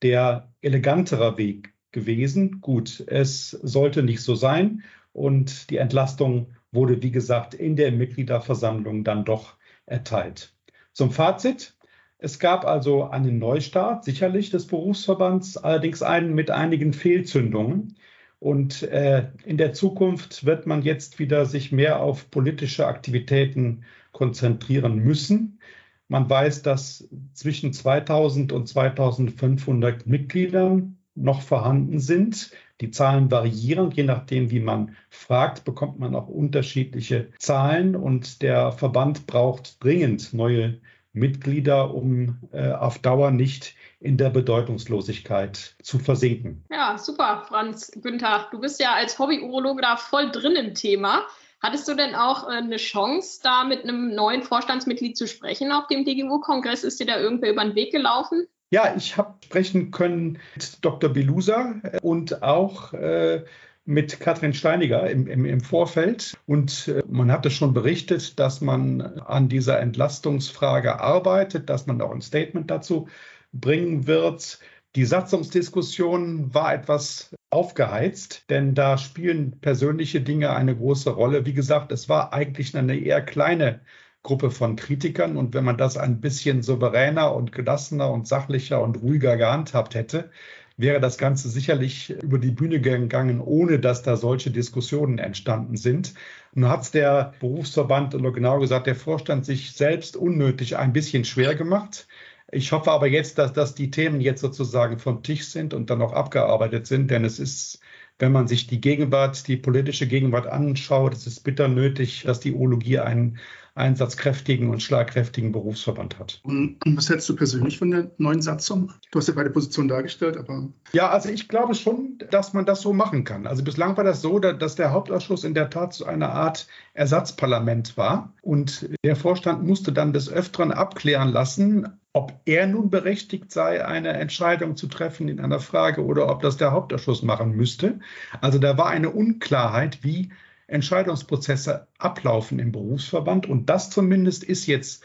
der 0.02 0.52
elegantere 0.60 1.38
Weg 1.38 1.73
gewesen. 1.94 2.60
Gut, 2.60 3.02
es 3.06 3.50
sollte 3.50 4.02
nicht 4.02 4.20
so 4.20 4.34
sein 4.34 4.82
und 5.14 5.70
die 5.70 5.78
Entlastung 5.78 6.48
wurde, 6.72 7.02
wie 7.02 7.12
gesagt, 7.12 7.54
in 7.54 7.76
der 7.76 7.92
Mitgliederversammlung 7.92 9.04
dann 9.04 9.24
doch 9.24 9.54
erteilt. 9.86 10.52
Zum 10.92 11.10
Fazit. 11.10 11.74
Es 12.18 12.38
gab 12.38 12.64
also 12.64 13.04
einen 13.04 13.38
Neustart, 13.38 14.04
sicherlich 14.04 14.50
des 14.50 14.66
Berufsverbands, 14.66 15.56
allerdings 15.56 16.02
einen 16.02 16.34
mit 16.34 16.50
einigen 16.50 16.92
Fehlzündungen. 16.92 17.96
Und 18.38 18.82
äh, 18.82 19.28
in 19.44 19.58
der 19.58 19.72
Zukunft 19.72 20.46
wird 20.46 20.66
man 20.66 20.82
jetzt 20.82 21.18
wieder 21.18 21.44
sich 21.46 21.70
mehr 21.72 22.00
auf 22.00 22.30
politische 22.30 22.86
Aktivitäten 22.86 23.84
konzentrieren 24.12 24.98
müssen. 24.98 25.60
Man 26.08 26.28
weiß, 26.28 26.62
dass 26.62 27.08
zwischen 27.32 27.72
2000 27.72 28.52
und 28.52 28.68
2500 28.68 30.06
Mitgliedern 30.06 30.98
noch 31.14 31.42
vorhanden 31.42 32.00
sind. 32.00 32.50
Die 32.80 32.90
Zahlen 32.90 33.30
variieren, 33.30 33.90
je 33.92 34.02
nachdem, 34.02 34.50
wie 34.50 34.60
man 34.60 34.96
fragt, 35.08 35.64
bekommt 35.64 35.98
man 35.98 36.14
auch 36.14 36.28
unterschiedliche 36.28 37.28
Zahlen 37.38 37.94
und 37.94 38.42
der 38.42 38.72
Verband 38.72 39.26
braucht 39.26 39.82
dringend 39.82 40.34
neue 40.34 40.80
Mitglieder, 41.12 41.94
um 41.94 42.40
äh, 42.52 42.72
auf 42.72 42.98
Dauer 42.98 43.30
nicht 43.30 43.76
in 44.00 44.16
der 44.16 44.30
Bedeutungslosigkeit 44.30 45.76
zu 45.80 46.00
versinken. 46.00 46.64
Ja, 46.70 46.98
super, 46.98 47.44
Franz 47.48 47.92
Günther. 48.02 48.48
Du 48.50 48.58
bist 48.58 48.80
ja 48.80 48.92
als 48.94 49.18
Hobby-Urologe 49.18 49.80
da 49.80 49.96
voll 49.96 50.30
drin 50.32 50.56
im 50.56 50.74
Thema. 50.74 51.22
Hattest 51.62 51.88
du 51.88 51.94
denn 51.94 52.14
auch 52.16 52.48
äh, 52.48 52.56
eine 52.56 52.76
Chance, 52.76 53.40
da 53.42 53.64
mit 53.64 53.84
einem 53.84 54.14
neuen 54.14 54.42
Vorstandsmitglied 54.42 55.16
zu 55.16 55.28
sprechen 55.28 55.70
auf 55.70 55.86
dem 55.86 56.04
DGU-Kongress? 56.04 56.82
Ist 56.82 56.98
dir 56.98 57.06
da 57.06 57.18
irgendwer 57.18 57.52
über 57.52 57.64
den 57.64 57.76
Weg 57.76 57.92
gelaufen? 57.92 58.48
Ja, 58.74 58.92
ich 58.96 59.16
habe 59.16 59.34
sprechen 59.44 59.92
können 59.92 60.40
mit 60.56 60.84
Dr. 60.84 61.08
Belusa 61.08 61.76
und 62.02 62.42
auch 62.42 62.92
äh, 62.92 63.44
mit 63.84 64.18
Katrin 64.18 64.52
Steiniger 64.52 65.08
im, 65.08 65.28
im, 65.28 65.44
im 65.44 65.60
Vorfeld. 65.60 66.36
Und 66.46 66.88
äh, 66.88 67.04
man 67.08 67.30
hatte 67.30 67.52
schon 67.52 67.72
berichtet, 67.72 68.40
dass 68.40 68.60
man 68.60 69.00
an 69.00 69.48
dieser 69.48 69.78
Entlastungsfrage 69.78 70.98
arbeitet, 70.98 71.70
dass 71.70 71.86
man 71.86 72.00
auch 72.00 72.10
ein 72.10 72.20
Statement 72.20 72.68
dazu 72.68 73.06
bringen 73.52 74.08
wird. 74.08 74.58
Die 74.96 75.04
Satzungsdiskussion 75.04 76.52
war 76.52 76.74
etwas 76.74 77.32
aufgeheizt, 77.50 78.50
denn 78.50 78.74
da 78.74 78.98
spielen 78.98 79.60
persönliche 79.60 80.20
Dinge 80.20 80.50
eine 80.50 80.74
große 80.74 81.10
Rolle. 81.10 81.46
Wie 81.46 81.54
gesagt, 81.54 81.92
es 81.92 82.08
war 82.08 82.32
eigentlich 82.32 82.76
eine 82.76 82.98
eher 82.98 83.22
kleine 83.22 83.82
Gruppe 84.24 84.50
von 84.50 84.74
Kritikern. 84.74 85.36
Und 85.36 85.54
wenn 85.54 85.64
man 85.64 85.78
das 85.78 85.96
ein 85.96 86.20
bisschen 86.20 86.62
souveräner 86.62 87.32
und 87.32 87.52
gelassener 87.52 88.10
und 88.10 88.26
sachlicher 88.26 88.82
und 88.82 89.00
ruhiger 89.02 89.36
gehandhabt 89.36 89.94
hätte, 89.94 90.30
wäre 90.76 90.98
das 90.98 91.18
Ganze 91.18 91.48
sicherlich 91.48 92.10
über 92.10 92.38
die 92.38 92.50
Bühne 92.50 92.80
gegangen, 92.80 93.40
ohne 93.40 93.78
dass 93.78 94.02
da 94.02 94.16
solche 94.16 94.50
Diskussionen 94.50 95.18
entstanden 95.18 95.76
sind. 95.76 96.14
Nun 96.54 96.68
hat 96.68 96.82
es 96.82 96.90
der 96.90 97.34
Berufsverband, 97.38 98.14
oder 98.16 98.32
genau 98.32 98.58
gesagt, 98.58 98.88
der 98.88 98.96
Vorstand 98.96 99.44
sich 99.46 99.72
selbst 99.72 100.16
unnötig 100.16 100.76
ein 100.76 100.92
bisschen 100.92 101.24
schwer 101.24 101.54
gemacht. 101.54 102.08
Ich 102.50 102.72
hoffe 102.72 102.90
aber 102.90 103.06
jetzt, 103.06 103.38
dass, 103.38 103.52
dass 103.52 103.74
die 103.74 103.90
Themen 103.90 104.20
jetzt 104.20 104.40
sozusagen 104.40 104.98
vom 104.98 105.22
Tisch 105.22 105.46
sind 105.46 105.74
und 105.74 105.90
dann 105.90 106.02
auch 106.02 106.12
abgearbeitet 106.12 106.86
sind, 106.86 107.10
denn 107.10 107.24
es 107.24 107.38
ist 107.38 107.80
wenn 108.18 108.32
man 108.32 108.46
sich 108.46 108.66
die 108.66 108.80
Gegenwart, 108.80 109.48
die 109.48 109.56
politische 109.56 110.06
Gegenwart 110.06 110.46
anschaut, 110.46 111.14
es 111.14 111.26
ist 111.26 111.40
bitter 111.40 111.68
nötig, 111.68 112.22
dass 112.24 112.40
die 112.40 112.52
Urologie 112.52 112.98
einen 113.00 113.38
einsatzkräftigen 113.74 114.70
und 114.70 114.82
schlagkräftigen 114.82 115.50
Berufsverband 115.50 116.18
hat. 116.18 116.40
Und 116.44 116.78
was 116.86 117.10
hältst 117.10 117.28
du 117.28 117.34
persönlich 117.34 117.78
von 117.78 117.90
der 117.90 118.10
neuen 118.18 118.40
Satzung? 118.40 118.92
Du 119.10 119.18
hast 119.18 119.26
ja 119.26 119.34
beide 119.34 119.50
Positionen 119.50 119.88
dargestellt, 119.88 120.36
aber. 120.36 120.68
Ja, 120.92 121.10
also 121.10 121.28
ich 121.28 121.48
glaube 121.48 121.74
schon, 121.74 122.18
dass 122.30 122.52
man 122.52 122.66
das 122.66 122.82
so 122.82 122.92
machen 122.92 123.24
kann. 123.24 123.48
Also 123.48 123.64
bislang 123.64 123.96
war 123.96 124.04
das 124.04 124.22
so, 124.22 124.38
dass 124.38 124.76
der 124.76 124.92
Hauptausschuss 124.92 125.42
in 125.42 125.54
der 125.54 125.70
Tat 125.70 125.92
so 125.92 126.04
eine 126.04 126.28
Art 126.28 126.68
Ersatzparlament 126.94 127.96
war. 127.96 128.32
Und 128.42 128.88
der 129.04 129.16
Vorstand 129.16 129.64
musste 129.64 129.92
dann 129.92 130.12
des 130.12 130.28
Öfteren 130.30 130.70
abklären 130.70 131.30
lassen, 131.30 131.98
ob 132.14 132.40
er 132.44 132.66
nun 132.68 132.90
berechtigt 132.90 133.50
sei, 133.50 133.84
eine 133.84 134.12
Entscheidung 134.12 134.76
zu 134.76 134.86
treffen 134.86 135.28
in 135.28 135.40
einer 135.40 135.58
Frage 135.58 136.04
oder 136.04 136.30
ob 136.30 136.42
das 136.42 136.56
der 136.56 136.70
Hauptausschuss 136.70 137.22
machen 137.22 137.56
müsste. 137.56 137.98
Also 138.40 138.58
da 138.58 138.78
war 138.78 138.86
eine 138.86 139.10
Unklarheit, 139.10 140.04
wie 140.04 140.32
Entscheidungsprozesse 140.68 141.88
ablaufen 141.98 142.60
im 142.60 142.70
Berufsverband. 142.70 143.46
Und 143.46 143.68
das 143.68 143.90
zumindest 143.90 144.44
ist 144.44 144.66
jetzt 144.66 145.04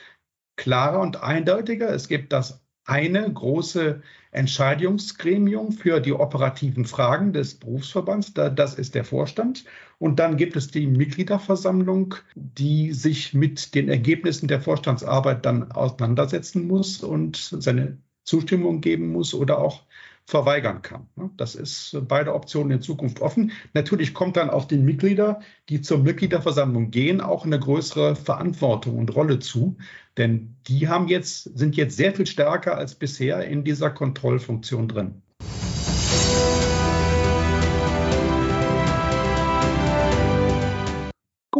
klarer 0.55 0.99
und 1.01 1.21
eindeutiger. 1.23 1.89
Es 1.89 2.07
gibt 2.07 2.31
das 2.31 2.61
eine 2.89 3.31
große 3.31 4.01
Entscheidungsgremium 4.31 5.71
für 5.71 5.99
die 5.99 6.13
operativen 6.13 6.85
Fragen 6.85 7.33
des 7.33 7.55
Berufsverbands. 7.55 8.33
Das 8.33 8.75
ist 8.75 8.95
der 8.95 9.03
Vorstand. 9.03 9.65
Und 9.97 10.19
dann 10.19 10.37
gibt 10.37 10.55
es 10.55 10.69
die 10.69 10.87
Mitgliederversammlung, 10.87 12.15
die 12.35 12.93
sich 12.93 13.33
mit 13.33 13.75
den 13.75 13.89
Ergebnissen 13.89 14.47
der 14.47 14.61
Vorstandsarbeit 14.61 15.45
dann 15.45 15.71
auseinandersetzen 15.71 16.67
muss 16.67 17.03
und 17.03 17.37
seine 17.37 17.97
Zustimmung 18.23 18.81
geben 18.81 19.11
muss 19.11 19.33
oder 19.33 19.59
auch 19.59 19.83
verweigern 20.29 20.83
kann. 20.83 21.07
Das 21.37 21.55
ist 21.55 21.97
beide 22.07 22.35
Optionen 22.35 22.71
in 22.71 22.81
Zukunft 22.81 23.19
offen. 23.19 23.51
Natürlich 23.73 24.13
kommt 24.13 24.37
dann 24.37 24.51
auf 24.51 24.67
die 24.67 24.77
Mitglieder, 24.77 25.41
die 25.69 25.81
zur 25.81 25.97
Mitgliederversammlung 25.97 26.91
gehen, 26.91 27.19
auch 27.19 27.45
eine 27.45 27.59
größere 27.59 28.15
Verantwortung 28.15 28.97
und 28.99 29.15
Rolle 29.15 29.39
zu. 29.39 29.77
Denn 30.17 30.55
die 30.67 30.87
haben 30.87 31.07
jetzt, 31.07 31.57
sind 31.57 31.75
jetzt 31.75 31.97
sehr 31.97 32.13
viel 32.13 32.27
stärker 32.27 32.77
als 32.77 32.93
bisher 32.93 33.43
in 33.47 33.63
dieser 33.63 33.89
Kontrollfunktion 33.89 34.87
drin. 34.87 35.23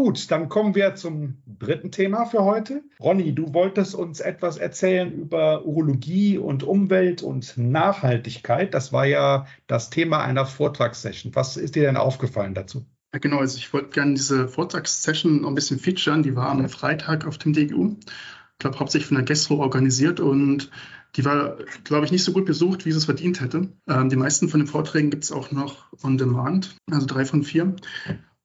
Gut, 0.01 0.31
dann 0.31 0.47
kommen 0.47 0.75
wir 0.75 0.95
zum 0.95 1.39
dritten 1.45 1.91
Thema 1.91 2.23
für 2.23 2.45
heute. 2.45 2.83
Ronny, 3.01 3.35
du 3.35 3.53
wolltest 3.53 3.93
uns 3.93 4.21
etwas 4.21 4.55
erzählen 4.55 5.11
über 5.11 5.65
Urologie 5.65 6.37
und 6.37 6.63
Umwelt 6.63 7.21
und 7.21 7.57
Nachhaltigkeit. 7.57 8.73
Das 8.73 8.93
war 8.93 9.05
ja 9.05 9.45
das 9.67 9.89
Thema 9.89 10.23
einer 10.23 10.45
Vortragssession. 10.45 11.35
Was 11.35 11.57
ist 11.57 11.75
dir 11.75 11.83
denn 11.83 11.97
aufgefallen 11.97 12.53
dazu? 12.53 12.85
Ja, 13.11 13.19
genau, 13.19 13.39
also 13.39 13.57
ich 13.57 13.73
wollte 13.73 13.89
gerne 13.89 14.13
diese 14.13 14.47
Vortragssession 14.47 15.41
noch 15.41 15.49
ein 15.49 15.55
bisschen 15.55 15.79
featuren. 15.79 16.23
Die 16.23 16.33
war 16.33 16.47
am 16.47 16.69
Freitag 16.69 17.27
auf 17.27 17.37
dem 17.37 17.51
DGU. 17.51 17.97
Ich 17.99 18.59
glaube, 18.59 18.79
hauptsächlich 18.79 19.07
von 19.07 19.17
der 19.17 19.25
Gastro 19.25 19.55
organisiert 19.55 20.21
und 20.21 20.71
die 21.17 21.25
war, 21.25 21.57
glaube 21.83 22.05
ich, 22.05 22.13
nicht 22.13 22.23
so 22.23 22.31
gut 22.31 22.45
besucht, 22.45 22.85
wie 22.85 22.93
sie 22.93 22.99
es 22.99 23.05
verdient 23.05 23.41
hätte. 23.41 23.67
Ähm, 23.89 24.07
die 24.07 24.15
meisten 24.15 24.47
von 24.47 24.61
den 24.61 24.67
Vorträgen 24.67 25.09
gibt 25.09 25.25
es 25.25 25.33
auch 25.33 25.51
noch 25.51 25.91
on 26.03 26.17
demand, 26.17 26.77
also 26.89 27.05
drei 27.05 27.25
von 27.25 27.43
vier. 27.43 27.75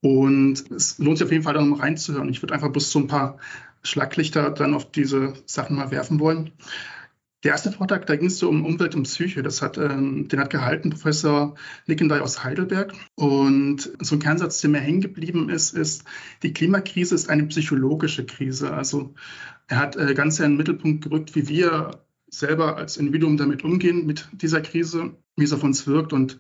Und 0.05 0.71
es 0.71 0.99
lohnt 0.99 1.17
sich 1.17 1.25
auf 1.25 1.33
jeden 1.33 1.45
Fall, 1.45 1.55
da 1.55 1.63
mal 1.63 1.81
reinzuhören. 1.81 2.29
Ich 2.29 2.43
würde 2.43 2.53
einfach 2.53 2.69
bloß 2.69 2.91
so 2.91 2.99
ein 2.99 3.07
paar 3.07 3.39
Schlaglichter 3.83 4.51
dann 4.51 4.75
auf 4.75 4.93
diese 4.93 5.33
Sachen 5.47 5.77
mal 5.77 5.91
werfen 5.91 6.21
wollen. 6.21 6.53
Der 7.43 7.53
erste 7.53 7.73
Vortrag, 7.73 8.05
da 8.05 8.15
ging 8.17 8.27
es 8.27 8.37
so 8.37 8.51
um 8.51 8.67
Umwelt 8.67 8.95
und 8.95 9.05
Psyche. 9.05 9.43
Das 9.43 9.63
hat, 9.63 9.79
ähm, 9.79 10.29
den 10.29 10.41
hat 10.41 10.51
gehalten 10.51 10.91
Professor 10.91 11.55
Nickendey 11.87 12.21
aus 12.21 12.45
Heidelberg. 12.45 12.93
Und 13.15 13.93
so 13.99 14.17
ein 14.17 14.19
Kernsatz, 14.19 14.61
der 14.61 14.69
mir 14.69 14.81
hängen 14.81 15.01
geblieben 15.01 15.49
ist, 15.49 15.73
ist, 15.73 16.05
die 16.43 16.53
Klimakrise 16.53 17.15
ist 17.15 17.31
eine 17.31 17.45
psychologische 17.45 18.27
Krise. 18.27 18.75
Also 18.75 19.15
er 19.69 19.79
hat 19.79 19.97
äh, 19.97 20.13
ganz 20.13 20.39
in 20.39 20.51
den 20.51 20.57
Mittelpunkt 20.59 21.05
gerückt, 21.05 21.35
wie 21.35 21.49
wir 21.49 22.05
selber 22.29 22.77
als 22.77 22.99
Individuum 22.99 23.39
damit 23.39 23.65
umgehen, 23.65 24.05
mit 24.05 24.29
dieser 24.33 24.61
Krise, 24.61 25.17
wie 25.37 25.45
es 25.45 25.53
auf 25.55 25.63
uns 25.63 25.87
wirkt 25.87 26.13
und 26.13 26.39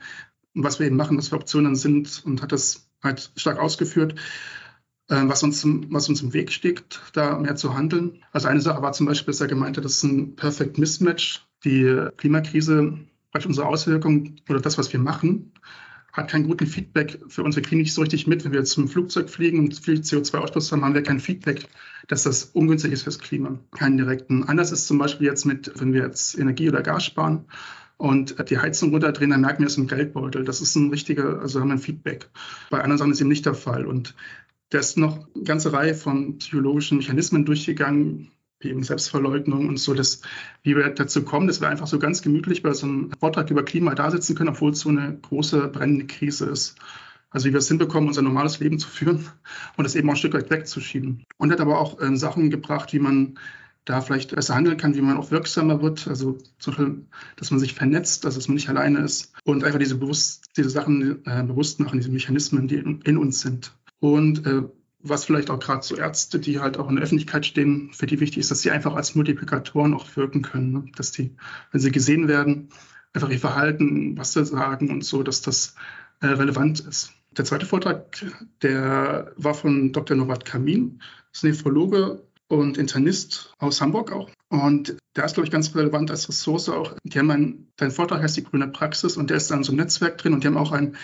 was 0.52 0.80
wir 0.80 0.86
eben 0.86 0.96
machen, 0.96 1.16
was 1.16 1.28
für 1.28 1.36
Optionen 1.36 1.76
sind 1.76 2.22
und 2.26 2.42
hat 2.42 2.52
das 2.52 2.90
halt 3.04 3.30
stark 3.36 3.58
ausgeführt. 3.58 4.16
Äh, 5.08 5.28
was 5.28 5.42
uns, 5.42 5.64
was 5.90 6.08
uns 6.08 6.22
im 6.22 6.32
Weg 6.32 6.50
steht, 6.50 7.00
da 7.12 7.38
mehr 7.38 7.56
zu 7.56 7.74
handeln. 7.74 8.22
Also 8.32 8.48
eine 8.48 8.60
Sache 8.60 8.82
war 8.82 8.92
zum 8.92 9.06
Beispiel, 9.06 9.32
dass 9.32 9.40
er 9.40 9.48
gemeint 9.48 9.76
hat, 9.76 9.84
das 9.84 9.96
ist 9.96 10.02
ein 10.04 10.36
Perfect 10.36 10.78
Mismatch. 10.78 11.46
Die 11.64 12.08
Klimakrise, 12.16 12.98
praktisch 13.30 13.48
unsere 13.48 13.66
Auswirkungen 13.66 14.40
oder 14.48 14.60
das, 14.60 14.76
was 14.76 14.92
wir 14.92 15.00
machen, 15.00 15.52
hat 16.12 16.30
keinen 16.30 16.46
guten 16.46 16.66
Feedback 16.66 17.18
für 17.28 17.42
uns. 17.42 17.56
Wir 17.56 17.62
kriegen 17.62 17.80
nicht 17.80 17.92
so 17.92 18.02
richtig 18.02 18.26
mit, 18.26 18.44
wenn 18.44 18.52
wir 18.52 18.64
zum 18.64 18.88
Flugzeug 18.88 19.28
fliegen 19.28 19.58
und 19.58 19.78
viel 19.78 20.00
CO2-Ausstoß 20.00 20.72
haben, 20.72 20.84
haben 20.84 20.94
wir 20.94 21.02
kein 21.02 21.20
Feedback, 21.20 21.66
dass 22.06 22.22
das 22.22 22.44
ungünstig 22.44 22.92
ist 22.92 23.02
fürs 23.02 23.18
Klima. 23.18 23.58
Keinen 23.72 23.96
direkten. 23.96 24.44
Anders 24.44 24.72
ist 24.72 24.86
zum 24.86 24.98
Beispiel 24.98 25.26
jetzt 25.26 25.44
mit, 25.44 25.72
wenn 25.80 25.92
wir 25.92 26.02
jetzt 26.02 26.38
Energie 26.38 26.68
oder 26.68 26.82
Gas 26.82 27.04
sparen 27.04 27.46
und 27.96 28.50
die 28.50 28.58
Heizung 28.58 28.90
runterdrehen, 28.90 29.30
dann 29.30 29.40
merken 29.40 29.62
wir 29.62 29.66
es 29.66 29.76
im 29.76 29.86
Geldbeutel. 29.86 30.44
Das 30.44 30.60
ist 30.60 30.74
ein 30.76 30.90
richtiger, 30.90 31.40
also 31.40 31.60
haben 31.60 31.68
wir 31.68 31.74
ein 31.74 31.78
Feedback. 31.78 32.28
Bei 32.70 32.78
anderen 32.78 32.98
Sachen 32.98 33.12
ist 33.12 33.20
eben 33.20 33.28
nicht 33.28 33.46
der 33.46 33.54
Fall. 33.54 33.86
Und 33.86 34.14
der 34.72 34.80
ist 34.80 34.98
noch 34.98 35.26
eine 35.34 35.44
ganze 35.44 35.72
Reihe 35.72 35.94
von 35.94 36.38
psychologischen 36.38 36.98
Mechanismen 36.98 37.44
durchgegangen, 37.44 38.30
wie 38.60 38.70
eben 38.70 38.82
Selbstverleugnung 38.82 39.68
und 39.68 39.78
so, 39.78 39.94
dass, 39.94 40.22
wie 40.62 40.76
wir 40.76 40.88
dazu 40.88 41.22
kommen, 41.22 41.46
dass 41.46 41.60
wir 41.60 41.68
einfach 41.68 41.86
so 41.86 41.98
ganz 41.98 42.22
gemütlich 42.22 42.62
bei 42.62 42.72
so 42.72 42.86
einem 42.86 43.10
Vortrag 43.20 43.50
über 43.50 43.62
Klima 43.62 43.94
da 43.94 44.10
sitzen 44.10 44.34
können, 44.34 44.50
obwohl 44.50 44.72
es 44.72 44.80
so 44.80 44.88
eine 44.88 45.18
große 45.22 45.68
brennende 45.68 46.06
Krise 46.06 46.46
ist. 46.46 46.76
Also 47.30 47.48
wie 47.48 47.52
wir 47.52 47.58
es 47.58 47.68
hinbekommen, 47.68 48.08
unser 48.08 48.22
normales 48.22 48.60
Leben 48.60 48.78
zu 48.78 48.88
führen 48.88 49.28
und 49.76 49.84
das 49.84 49.96
eben 49.96 50.08
auch 50.08 50.14
ein 50.14 50.18
Stück 50.18 50.34
weit 50.34 50.50
wegzuschieben. 50.50 51.24
Und 51.36 51.52
hat 51.52 51.60
aber 51.60 51.80
auch 51.80 52.00
äh, 52.00 52.16
Sachen 52.16 52.50
gebracht, 52.50 52.92
wie 52.92 53.00
man 53.00 53.38
da 53.84 54.00
vielleicht 54.00 54.34
besser 54.34 54.54
handeln 54.54 54.76
kann, 54.76 54.94
wie 54.94 55.02
man 55.02 55.16
auch 55.16 55.30
wirksamer 55.30 55.82
wird. 55.82 56.08
Also 56.08 56.38
zum 56.58 56.74
Beispiel, 56.74 57.06
dass 57.36 57.50
man 57.50 57.60
sich 57.60 57.74
vernetzt, 57.74 58.24
also 58.24 58.38
dass 58.38 58.48
man 58.48 58.54
nicht 58.54 58.68
alleine 58.68 59.00
ist 59.00 59.32
und 59.44 59.64
einfach 59.64 59.78
diese, 59.78 59.96
bewusst, 59.96 60.44
diese 60.56 60.70
Sachen 60.70 61.24
äh, 61.26 61.42
bewusst 61.42 61.80
machen, 61.80 61.98
diese 61.98 62.10
Mechanismen, 62.10 62.68
die 62.68 62.76
in, 62.76 63.02
in 63.02 63.18
uns 63.18 63.40
sind. 63.40 63.76
Und 64.00 64.46
äh, 64.46 64.62
was 65.00 65.26
vielleicht 65.26 65.50
auch 65.50 65.58
gerade 65.58 65.82
so 65.82 65.96
Ärzte, 65.96 66.38
die 66.38 66.60
halt 66.60 66.78
auch 66.78 66.88
in 66.88 66.96
der 66.96 67.04
Öffentlichkeit 67.04 67.44
stehen, 67.44 67.90
für 67.92 68.06
die 68.06 68.20
wichtig 68.20 68.38
ist, 68.38 68.50
dass 68.50 68.62
sie 68.62 68.70
einfach 68.70 68.94
als 68.94 69.14
Multiplikatoren 69.14 69.92
auch 69.92 70.16
wirken 70.16 70.40
können. 70.40 70.72
Ne? 70.72 70.84
Dass 70.96 71.12
die, 71.12 71.36
wenn 71.70 71.80
sie 71.80 71.92
gesehen 71.92 72.26
werden, 72.26 72.70
einfach 73.12 73.28
ihr 73.28 73.38
Verhalten, 73.38 74.16
was 74.16 74.32
sie 74.32 74.44
sagen 74.46 74.90
und 74.90 75.04
so, 75.04 75.22
dass 75.22 75.42
das 75.42 75.74
äh, 76.20 76.26
relevant 76.28 76.80
ist. 76.80 77.12
Der 77.36 77.44
zweite 77.44 77.66
Vortrag, 77.66 78.24
der 78.62 79.32
war 79.36 79.54
von 79.54 79.92
Dr. 79.92 80.16
Novat 80.16 80.44
Kamin, 80.44 81.00
das 81.32 81.42
ist 81.42 81.44
Nephrologe 81.44 82.22
und 82.48 82.78
Internist 82.78 83.52
aus 83.58 83.80
Hamburg 83.80 84.12
auch. 84.12 84.30
Und 84.48 84.96
der 85.16 85.24
ist, 85.24 85.34
glaube 85.34 85.46
ich, 85.46 85.52
ganz 85.52 85.74
relevant 85.74 86.10
als 86.10 86.28
Ressource 86.28 86.68
auch. 86.68 86.94
Die 87.04 87.18
haben 87.18 87.30
einen, 87.30 87.72
dein 87.76 87.90
Vortrag 87.90 88.22
heißt 88.22 88.36
die 88.36 88.44
grüne 88.44 88.68
Praxis 88.68 89.16
und 89.16 89.30
der 89.30 89.36
ist 89.36 89.50
dann 89.50 89.64
so 89.64 89.72
ein 89.72 89.76
Netzwerk 89.76 90.18
drin 90.18 90.34
und 90.34 90.44
die 90.44 90.48
haben 90.48 90.56
auch 90.56 90.72
ein 90.72 90.96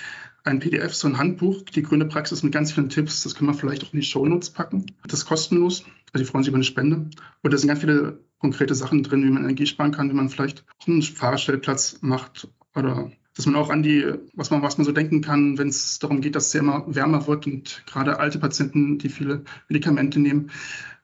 ein 0.44 0.60
PDF, 0.60 0.94
so 0.94 1.08
ein 1.08 1.18
Handbuch, 1.18 1.62
die 1.62 1.82
grüne 1.82 2.06
Praxis 2.06 2.42
mit 2.42 2.52
ganz 2.52 2.72
vielen 2.72 2.88
Tipps. 2.88 3.22
Das 3.22 3.34
können 3.34 3.50
wir 3.50 3.54
vielleicht 3.54 3.84
auch 3.84 3.92
in 3.92 4.00
die 4.00 4.06
Shownotes 4.06 4.50
packen. 4.50 4.86
Das 5.06 5.20
ist 5.20 5.26
kostenlos. 5.26 5.84
Also 6.12 6.24
die 6.24 6.30
freuen 6.30 6.44
sich 6.44 6.48
über 6.48 6.56
eine 6.56 6.64
Spende. 6.64 7.10
Und 7.42 7.52
da 7.52 7.56
sind 7.56 7.68
ganz 7.68 7.80
viele 7.80 8.20
konkrete 8.38 8.74
Sachen 8.74 9.02
drin, 9.02 9.22
wie 9.22 9.30
man 9.30 9.44
Energie 9.44 9.66
sparen 9.66 9.92
kann, 9.92 10.08
wie 10.10 10.14
man 10.14 10.28
vielleicht 10.28 10.64
einen 10.86 11.02
Fahrstellplatz 11.02 11.98
macht 12.00 12.48
oder 12.74 13.10
dass 13.36 13.46
man 13.46 13.54
auch 13.54 13.70
an 13.70 13.82
die, 13.82 14.12
was 14.34 14.50
man, 14.50 14.60
was 14.62 14.76
man 14.76 14.84
so 14.84 14.92
denken 14.92 15.20
kann, 15.20 15.56
wenn 15.56 15.68
es 15.68 15.98
darum 15.98 16.20
geht, 16.20 16.34
dass 16.34 16.48
es 16.48 16.54
immer 16.54 16.84
wärmer 16.88 17.26
wird 17.26 17.46
und 17.46 17.84
gerade 17.86 18.18
alte 18.18 18.38
Patienten, 18.38 18.98
die 18.98 19.08
viele 19.08 19.44
Medikamente 19.68 20.18
nehmen, 20.18 20.50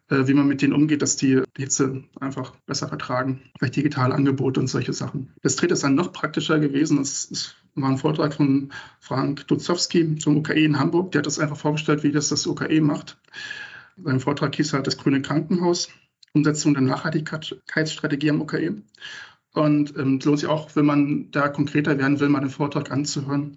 wie 0.09 0.35
man 0.35 0.47
mit 0.47 0.63
denen 0.63 0.73
umgeht, 0.73 1.03
dass 1.03 1.17
die 1.17 1.43
Hitze 1.57 2.05
einfach 2.21 2.55
besser 2.67 2.89
vertragen. 2.89 3.43
Vielleicht 3.59 3.77
digitale 3.77 4.15
Angebote 4.15 4.61
und 4.61 4.69
solche 4.69 4.93
Sachen. 4.93 5.33
Das 5.43 5.57
Dritte 5.57 5.75
ist 5.75 5.83
dann 5.83 5.95
noch 5.95 6.13
praktischer 6.13 6.59
gewesen. 6.59 7.01
Es, 7.01 7.57
war 7.77 7.91
ein 7.91 7.99
Vortrag 7.99 8.35
von 8.35 8.73
Frank 9.01 9.47
Duzowski 9.49 10.17
zum 10.17 10.39
UKE 10.39 10.65
in 10.65 10.79
Hamburg. 10.79 11.13
Der 11.13 11.21
hat 11.21 11.27
das 11.27 11.39
einfach 11.39 11.59
vorgestellt, 11.59 12.03
wie 12.03 12.13
das 12.13 12.29
das 12.29 12.47
UKE 12.47 12.81
macht. 12.81 13.19
Sein 14.03 14.21
Vortrag 14.21 14.55
hieß 14.55 14.73
halt 14.73 14.87
das 14.87 14.97
Grüne 14.97 15.23
Krankenhaus, 15.23 15.89
Umsetzung 16.33 16.75
der 16.75 16.83
Nachhaltigkeitsstrategie 16.83 18.31
am 18.31 18.41
UKE. 18.41 18.83
Und 19.55 19.97
ähm, 19.97 20.21
lohnt 20.23 20.39
sich 20.39 20.49
auch, 20.49 20.75
wenn 20.77 20.85
man 20.85 21.31
da 21.31 21.49
konkreter 21.49 21.99
werden 21.99 22.21
will, 22.21 22.29
mal 22.29 22.41
den 22.41 22.51
Vortrag 22.51 22.91
anzuhören. 22.91 23.57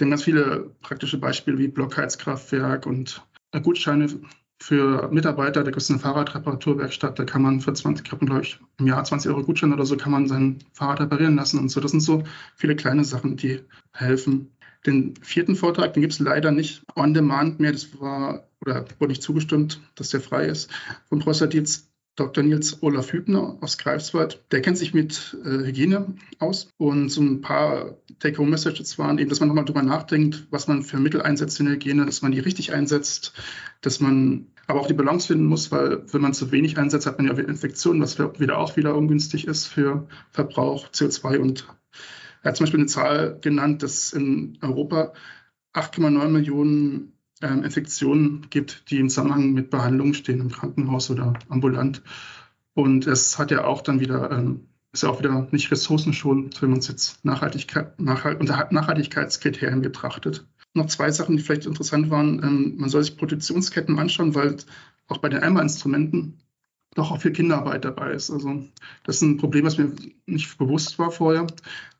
Denn 0.00 0.10
ganz 0.10 0.24
viele 0.24 0.70
praktische 0.80 1.18
Beispiele 1.18 1.58
wie 1.58 1.68
Blockheizkraftwerk 1.68 2.86
und 2.86 3.22
Gutscheine 3.62 4.08
für 4.60 5.08
Mitarbeiter, 5.10 5.64
da 5.64 5.70
gibt 5.70 5.82
es 5.82 5.90
eine 5.90 5.98
Fahrradreparaturwerkstatt, 5.98 7.18
da 7.18 7.24
kann 7.24 7.42
man 7.42 7.60
für 7.60 7.72
20, 7.72 8.04
glaube 8.04 8.40
ich, 8.42 8.58
im 8.78 8.86
Jahr 8.86 9.04
20 9.04 9.30
Euro 9.30 9.42
Gutschein 9.42 9.72
oder 9.72 9.84
so, 9.84 9.96
kann 9.96 10.12
man 10.12 10.26
sein 10.26 10.58
Fahrrad 10.72 11.00
reparieren 11.00 11.36
lassen 11.36 11.58
und 11.58 11.68
so. 11.68 11.80
Das 11.80 11.90
sind 11.90 12.00
so 12.00 12.22
viele 12.56 12.76
kleine 12.76 13.04
Sachen, 13.04 13.36
die 13.36 13.60
helfen. 13.92 14.50
Den 14.86 15.14
vierten 15.16 15.56
Vortrag, 15.56 15.94
den 15.94 16.02
gibt 16.02 16.12
es 16.12 16.18
leider 16.18 16.50
nicht 16.50 16.82
on 16.94 17.14
demand 17.14 17.58
mehr. 17.58 17.72
Das 17.72 17.98
war, 18.00 18.48
oder 18.60 18.84
wurde 18.98 19.12
nicht 19.12 19.22
zugestimmt, 19.22 19.80
dass 19.94 20.10
der 20.10 20.20
frei 20.20 20.46
ist, 20.46 20.70
von 21.08 21.18
Professor 21.18 21.48
Dietz 21.48 21.88
Dr. 22.16 22.44
Nils 22.44 22.82
Olaf 22.82 23.12
Hübner 23.12 23.58
aus 23.60 23.76
Greifswald, 23.76 24.44
der 24.52 24.62
kennt 24.62 24.78
sich 24.78 24.94
mit 24.94 25.36
äh, 25.44 25.66
Hygiene 25.66 26.14
aus 26.38 26.68
und 26.76 27.08
so 27.08 27.20
ein 27.20 27.40
paar 27.40 27.96
Take-Home-Messages 28.20 28.98
waren 28.98 29.18
eben, 29.18 29.28
dass 29.28 29.40
man 29.40 29.48
nochmal 29.48 29.64
drüber 29.64 29.82
nachdenkt, 29.82 30.46
was 30.50 30.68
man 30.68 30.82
für 30.82 30.98
Mittel 30.98 31.22
einsetzt 31.22 31.58
in 31.58 31.66
der 31.66 31.74
Hygiene, 31.74 32.06
dass 32.06 32.22
man 32.22 32.32
die 32.32 32.38
richtig 32.38 32.72
einsetzt, 32.72 33.32
dass 33.80 34.00
man 34.00 34.46
aber 34.66 34.80
auch 34.80 34.86
die 34.86 34.94
Balance 34.94 35.26
finden 35.26 35.46
muss, 35.46 35.72
weil 35.72 36.04
wenn 36.12 36.20
man 36.20 36.34
zu 36.34 36.52
wenig 36.52 36.78
einsetzt, 36.78 37.06
hat 37.06 37.18
man 37.18 37.26
ja 37.26 37.36
wieder 37.36 37.48
Infektionen, 37.48 38.00
was 38.00 38.18
wieder 38.18 38.58
auch 38.58 38.76
wieder 38.76 38.94
ungünstig 38.94 39.46
ist 39.46 39.66
für 39.66 40.06
Verbrauch, 40.30 40.88
CO2 40.88 41.38
und 41.38 41.66
er 42.42 42.50
hat 42.50 42.56
zum 42.58 42.64
Beispiel 42.64 42.80
eine 42.80 42.88
Zahl 42.88 43.38
genannt, 43.40 43.82
dass 43.82 44.12
in 44.12 44.58
Europa 44.60 45.14
8,9 45.72 46.28
Millionen 46.28 47.13
Infektionen 47.48 48.46
gibt, 48.50 48.90
die 48.90 48.98
im 48.98 49.08
Zusammenhang 49.08 49.52
mit 49.52 49.70
Behandlungen 49.70 50.14
stehen 50.14 50.40
im 50.40 50.50
Krankenhaus 50.50 51.10
oder 51.10 51.34
ambulant. 51.48 52.02
Und 52.74 53.06
es 53.06 53.38
hat 53.38 53.50
ja 53.50 53.64
auch 53.64 53.82
dann 53.82 54.00
wieder, 54.00 54.30
ähm, 54.30 54.68
ist 54.92 55.02
ja 55.02 55.08
auch 55.08 55.18
wieder 55.18 55.48
nicht 55.50 55.70
ressourcenschonend, 55.70 56.60
wenn 56.62 56.70
man 56.70 56.78
es 56.80 56.88
jetzt 56.88 57.24
Nachhaltigkeit, 57.24 57.98
Nachhalt, 58.00 58.40
unter 58.40 58.68
Nachhaltigkeitskriterien 58.70 59.82
betrachtet. 59.82 60.46
Noch 60.74 60.86
zwei 60.86 61.10
Sachen, 61.10 61.36
die 61.36 61.42
vielleicht 61.42 61.66
interessant 61.66 62.10
waren. 62.10 62.42
Ähm, 62.42 62.74
man 62.78 62.88
soll 62.88 63.04
sich 63.04 63.16
Produktionsketten 63.16 63.98
anschauen, 63.98 64.34
weil 64.34 64.56
auch 65.08 65.18
bei 65.18 65.28
den 65.28 65.42
Eimer-Instrumenten 65.42 66.38
doch 66.94 67.10
auch 67.10 67.20
viel 67.20 67.32
Kinderarbeit 67.32 67.84
dabei 67.84 68.12
ist. 68.12 68.30
Also 68.30 68.64
das 69.04 69.16
ist 69.16 69.22
ein 69.22 69.36
Problem, 69.36 69.64
was 69.64 69.78
mir 69.78 69.92
nicht 70.26 70.56
bewusst 70.58 70.98
war 70.98 71.10
vorher, 71.10 71.46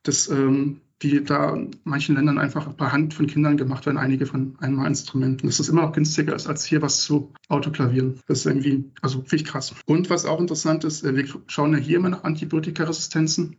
dass 0.03 0.29
ähm, 0.29 0.81
die 1.05 1.23
da 1.23 1.55
in 1.55 1.71
manchen 1.85 2.15
Ländern 2.17 2.39
einfach 2.39 2.75
per 2.77 2.93
Hand 2.93 3.13
von 3.15 3.27
Kindern 3.27 3.57
gemacht 3.57 3.85
werden, 3.85 3.99
einige 3.99 4.27
von 4.27 4.57
Einmalinstrumenten. 4.61 5.49
Das 5.49 5.61
ist 5.61 5.69
immer 5.69 5.83
noch 5.83 5.93
günstiger 5.93 6.35
ist, 6.35 6.47
als 6.47 6.65
hier 6.65 6.81
was 6.81 7.03
zu 7.03 7.33
autoklavieren. 7.49 8.21
Das 8.27 8.41
ist 8.41 8.47
irgendwie, 8.47 8.91
also 9.03 9.21
finde 9.21 9.37
ich 9.37 9.45
krass. 9.45 9.75
Und 9.87 10.09
was 10.09 10.25
auch 10.25 10.41
interessant 10.41 10.85
ist, 10.85 11.05
äh, 11.05 11.15
wir 11.15 11.27
schauen 11.47 11.73
ja 11.73 11.79
hier 11.79 11.99
immer 11.99 12.09
nach 12.09 12.25
Antibiotikaresistenzen 12.25 13.57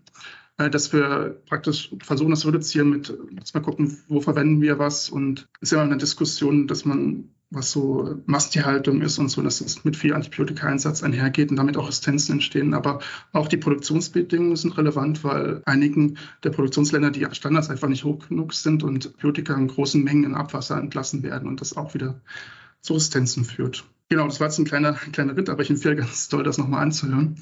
äh, 0.57 0.69
dass 0.69 0.93
wir 0.93 1.41
praktisch 1.47 1.93
versuchen, 2.01 2.31
das 2.31 2.39
zu 2.39 2.47
reduzieren 2.47 2.89
mit, 2.89 3.13
wir 3.53 3.61
gucken, 3.61 3.97
wo 4.07 4.21
verwenden 4.21 4.61
wir 4.61 4.79
was. 4.79 5.09
Und 5.09 5.47
es 5.59 5.69
ist 5.69 5.71
ja 5.71 5.79
immer 5.79 5.91
eine 5.91 5.99
Diskussion, 5.99 6.67
dass 6.67 6.85
man 6.85 7.29
was 7.55 7.71
so 7.71 8.21
Masttierhaltung 8.25 9.01
ist 9.01 9.17
und 9.17 9.29
so, 9.29 9.41
dass 9.41 9.61
es 9.61 9.83
mit 9.85 9.95
viel 9.95 10.13
Antibiotika-Einsatz 10.13 11.01
einhergeht 11.01 11.49
und 11.49 11.55
damit 11.55 11.77
auch 11.77 11.87
Resistenzen 11.87 12.33
entstehen. 12.33 12.73
Aber 12.73 12.99
auch 13.31 13.47
die 13.47 13.57
Produktionsbedingungen 13.57 14.55
sind 14.55 14.77
relevant, 14.77 15.23
weil 15.23 15.61
einigen 15.65 16.17
der 16.43 16.51
Produktionsländer 16.51 17.11
die 17.11 17.27
Standards 17.31 17.69
einfach 17.69 17.87
nicht 17.87 18.03
hoch 18.03 18.27
genug 18.27 18.53
sind 18.53 18.83
und 18.83 19.05
Antibiotika 19.05 19.55
in 19.55 19.67
großen 19.67 20.03
Mengen 20.03 20.25
in 20.25 20.35
Abwasser 20.35 20.77
entlassen 20.77 21.23
werden 21.23 21.47
und 21.47 21.61
das 21.61 21.75
auch 21.75 21.93
wieder 21.93 22.21
zu 22.81 22.93
Resistenzen 22.93 23.45
führt. 23.45 23.85
Genau, 24.09 24.25
das 24.27 24.39
war 24.39 24.47
jetzt 24.47 24.59
ein 24.59 24.65
kleiner, 24.65 24.93
kleiner 24.93 25.35
Ritt, 25.35 25.49
aber 25.49 25.63
ich 25.63 25.69
empfehle 25.69 25.95
ganz 25.95 26.27
toll, 26.27 26.43
das 26.43 26.57
nochmal 26.57 26.83
anzuhören. 26.83 27.39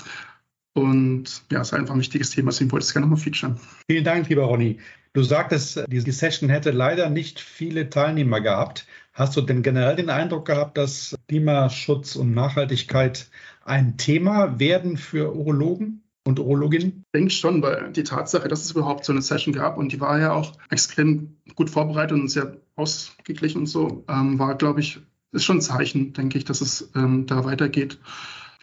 Und 0.73 1.43
ja, 1.51 1.61
es 1.61 1.67
ist 1.67 1.73
einfach 1.73 1.93
ein 1.93 1.99
wichtiges 1.99 2.31
Thema, 2.31 2.49
deswegen 2.49 2.71
wollte 2.71 2.83
ich 2.83 2.89
es 2.89 2.93
gerne 2.93 3.05
nochmal 3.05 3.21
featuren. 3.21 3.59
Vielen 3.87 4.03
Dank, 4.03 4.29
lieber 4.29 4.43
Ronny. 4.43 4.79
Du 5.13 5.21
sagtest, 5.21 5.83
diese 5.87 6.11
Session 6.11 6.49
hätte 6.49 6.71
leider 6.71 7.09
nicht 7.11 7.39
viele 7.39 7.91
Teilnehmer 7.91 8.41
gehabt. 8.41 8.87
Hast 9.13 9.37
du 9.37 9.41
denn 9.41 9.61
generell 9.61 9.95
den 9.95 10.09
Eindruck 10.09 10.45
gehabt, 10.45 10.77
dass 10.77 11.15
Klimaschutz 11.27 12.15
und 12.15 12.33
Nachhaltigkeit 12.33 13.29
ein 13.63 13.97
Thema 13.97 14.59
werden 14.59 14.97
für 14.97 15.35
Urologen? 15.35 16.03
und 16.25 16.39
Urologinnen? 16.39 17.03
Ich 17.07 17.11
denke 17.13 17.31
schon, 17.31 17.61
weil 17.61 17.91
die 17.91 18.03
Tatsache, 18.03 18.47
dass 18.47 18.63
es 18.63 18.71
überhaupt 18.71 19.05
so 19.05 19.11
eine 19.11 19.21
Session 19.21 19.53
gab 19.53 19.77
und 19.77 19.91
die 19.91 19.99
war 19.99 20.19
ja 20.19 20.31
auch 20.31 20.53
extrem 20.69 21.37
gut 21.55 21.69
vorbereitet 21.69 22.17
und 22.17 22.29
sehr 22.29 22.57
ausgeglichen 22.75 23.59
und 23.59 23.65
so, 23.67 24.03
ähm, 24.07 24.39
war, 24.39 24.55
glaube 24.55 24.79
ich, 24.79 24.99
ist 25.31 25.43
schon 25.43 25.57
ein 25.57 25.61
Zeichen, 25.61 26.13
denke 26.13 26.37
ich, 26.37 26.45
dass 26.45 26.61
es 26.61 26.91
ähm, 26.95 27.25
da 27.25 27.43
weitergeht 27.43 27.99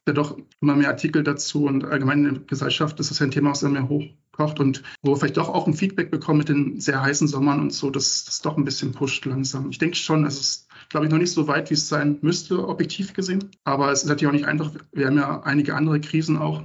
ja 0.06 0.14
doch 0.14 0.38
immer 0.60 0.74
mehr 0.74 0.88
Artikel 0.88 1.22
dazu 1.22 1.64
und 1.64 1.84
allgemein 1.84 2.24
in 2.24 2.34
der 2.34 2.42
Gesellschaft 2.44 2.98
ist 3.00 3.10
das 3.10 3.18
ja 3.18 3.26
ein 3.26 3.30
Thema, 3.30 3.50
was 3.50 3.62
immer 3.62 3.72
mehr 3.72 3.88
hochkocht 3.88 4.60
und 4.60 4.82
wo 5.02 5.12
wir 5.12 5.16
vielleicht 5.16 5.36
doch 5.36 5.48
auch 5.48 5.66
ein 5.66 5.74
Feedback 5.74 6.10
bekommen 6.10 6.38
mit 6.38 6.48
den 6.48 6.80
sehr 6.80 7.00
heißen 7.00 7.28
Sommern 7.28 7.60
und 7.60 7.72
so, 7.72 7.90
dass 7.90 8.24
das 8.24 8.40
doch 8.40 8.56
ein 8.56 8.64
bisschen 8.64 8.92
pusht 8.92 9.24
langsam. 9.26 9.70
Ich 9.70 9.78
denke 9.78 9.96
schon, 9.96 10.24
es 10.24 10.40
ist, 10.40 10.68
glaube 10.88 11.06
ich, 11.06 11.12
noch 11.12 11.18
nicht 11.18 11.32
so 11.32 11.46
weit, 11.48 11.70
wie 11.70 11.74
es 11.74 11.88
sein 11.88 12.18
müsste, 12.22 12.66
objektiv 12.66 13.12
gesehen. 13.12 13.50
Aber 13.64 13.92
es 13.92 14.02
ist 14.02 14.08
natürlich 14.08 14.28
auch 14.28 14.32
nicht 14.32 14.46
einfach. 14.46 14.72
Wir 14.92 15.06
haben 15.06 15.18
ja 15.18 15.42
einige 15.42 15.74
andere 15.74 16.00
Krisen 16.00 16.38
auch. 16.38 16.62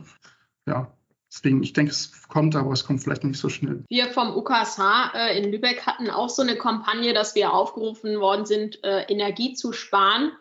Ja, 0.68 0.96
Deswegen, 1.36 1.62
ich 1.64 1.74
denke, 1.74 1.92
es 1.92 2.28
kommt, 2.30 2.56
aber 2.56 2.72
es 2.72 2.86
kommt 2.86 3.04
vielleicht 3.04 3.26
nicht 3.26 3.40
so 3.40 3.50
schnell. 3.50 3.84
Wir 3.90 4.08
vom 4.08 4.34
UKSH 4.38 5.14
äh, 5.14 5.38
in 5.38 5.52
Lübeck 5.52 5.86
hatten 5.86 6.10
auch 6.10 6.30
so 6.30 6.42
eine 6.42 6.56
Kampagne, 6.56 7.14
dass 7.14 7.36
wir 7.36 7.52
aufgerufen 7.52 8.22
worden 8.22 8.46
sind, 8.46 8.82
äh, 8.86 9.02
Energie 9.10 9.54
zu 9.54 9.74
sparen. 9.74 10.32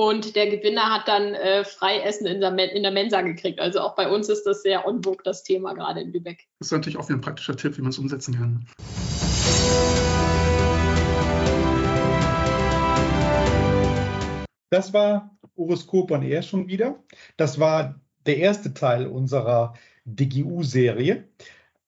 Und 0.00 0.36
der 0.36 0.48
Gewinner 0.48 0.94
hat 0.94 1.08
dann 1.08 1.34
äh, 1.34 1.64
Freiessen 1.64 2.24
in 2.28 2.40
der, 2.40 2.56
in 2.72 2.84
der, 2.84 2.92
Mensa 2.92 3.20
gekriegt. 3.22 3.58
Also 3.58 3.80
auch 3.80 3.96
bei 3.96 4.08
uns 4.08 4.28
ist 4.28 4.44
das 4.44 4.62
sehr 4.62 4.86
on 4.86 5.02
vogue, 5.02 5.24
das 5.24 5.42
Thema 5.42 5.74
gerade 5.74 6.00
in 6.00 6.12
Lübeck. 6.12 6.46
Das 6.60 6.68
ist 6.68 6.72
natürlich 6.72 6.96
auch 6.96 7.08
wieder 7.08 7.18
ein 7.18 7.20
praktischer 7.20 7.56
Tipp, 7.56 7.76
wie 7.76 7.82
man 7.82 7.90
es 7.90 7.98
umsetzen 7.98 8.36
kann. 8.36 8.64
Das 14.70 14.92
war 14.92 15.36
Horoskop 15.56 16.12
on 16.12 16.22
Air 16.22 16.42
schon 16.42 16.68
wieder. 16.68 17.02
Das 17.36 17.58
war 17.58 18.00
der 18.24 18.36
erste 18.36 18.74
Teil 18.74 19.08
unserer 19.08 19.74
DGU-Serie. 20.04 21.24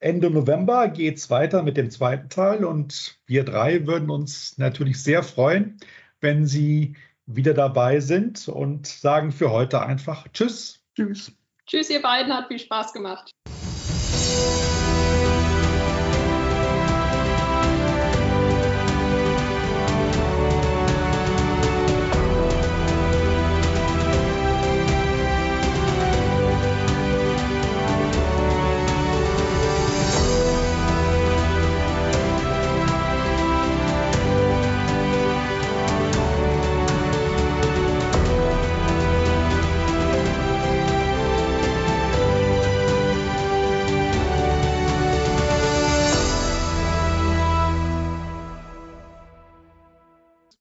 Ende 0.01 0.31
November 0.31 0.89
geht 0.89 1.19
es 1.19 1.31
weiter 1.31 1.63
mit 1.63 1.77
dem 1.77 1.93
zweiten 1.93 2.29
Teil 2.29 2.65
und 2.65 3.21
wir 3.27 3.45
drei 3.45 3.87
würden 3.87 4.11
uns 4.11 4.59
natürlich 4.59 5.01
sehr 5.01 5.23
freuen, 5.23 5.79
wenn 6.21 6.45
Sie 6.45 6.97
wieder 7.35 7.55
dabei 7.55 8.01
sind 8.01 8.49
und 8.49 8.87
sagen 8.87 9.33
für 9.33 9.51
heute 9.51 9.83
einfach 9.83 10.27
Tschüss. 10.33 10.81
Tschüss. 10.97 11.33
Tschüss, 11.67 11.91
ihr 11.91 12.03
beiden, 12.03 12.33
hat 12.33 12.49
viel 12.49 12.59
Spaß 12.59 12.93
gemacht. 12.93 13.31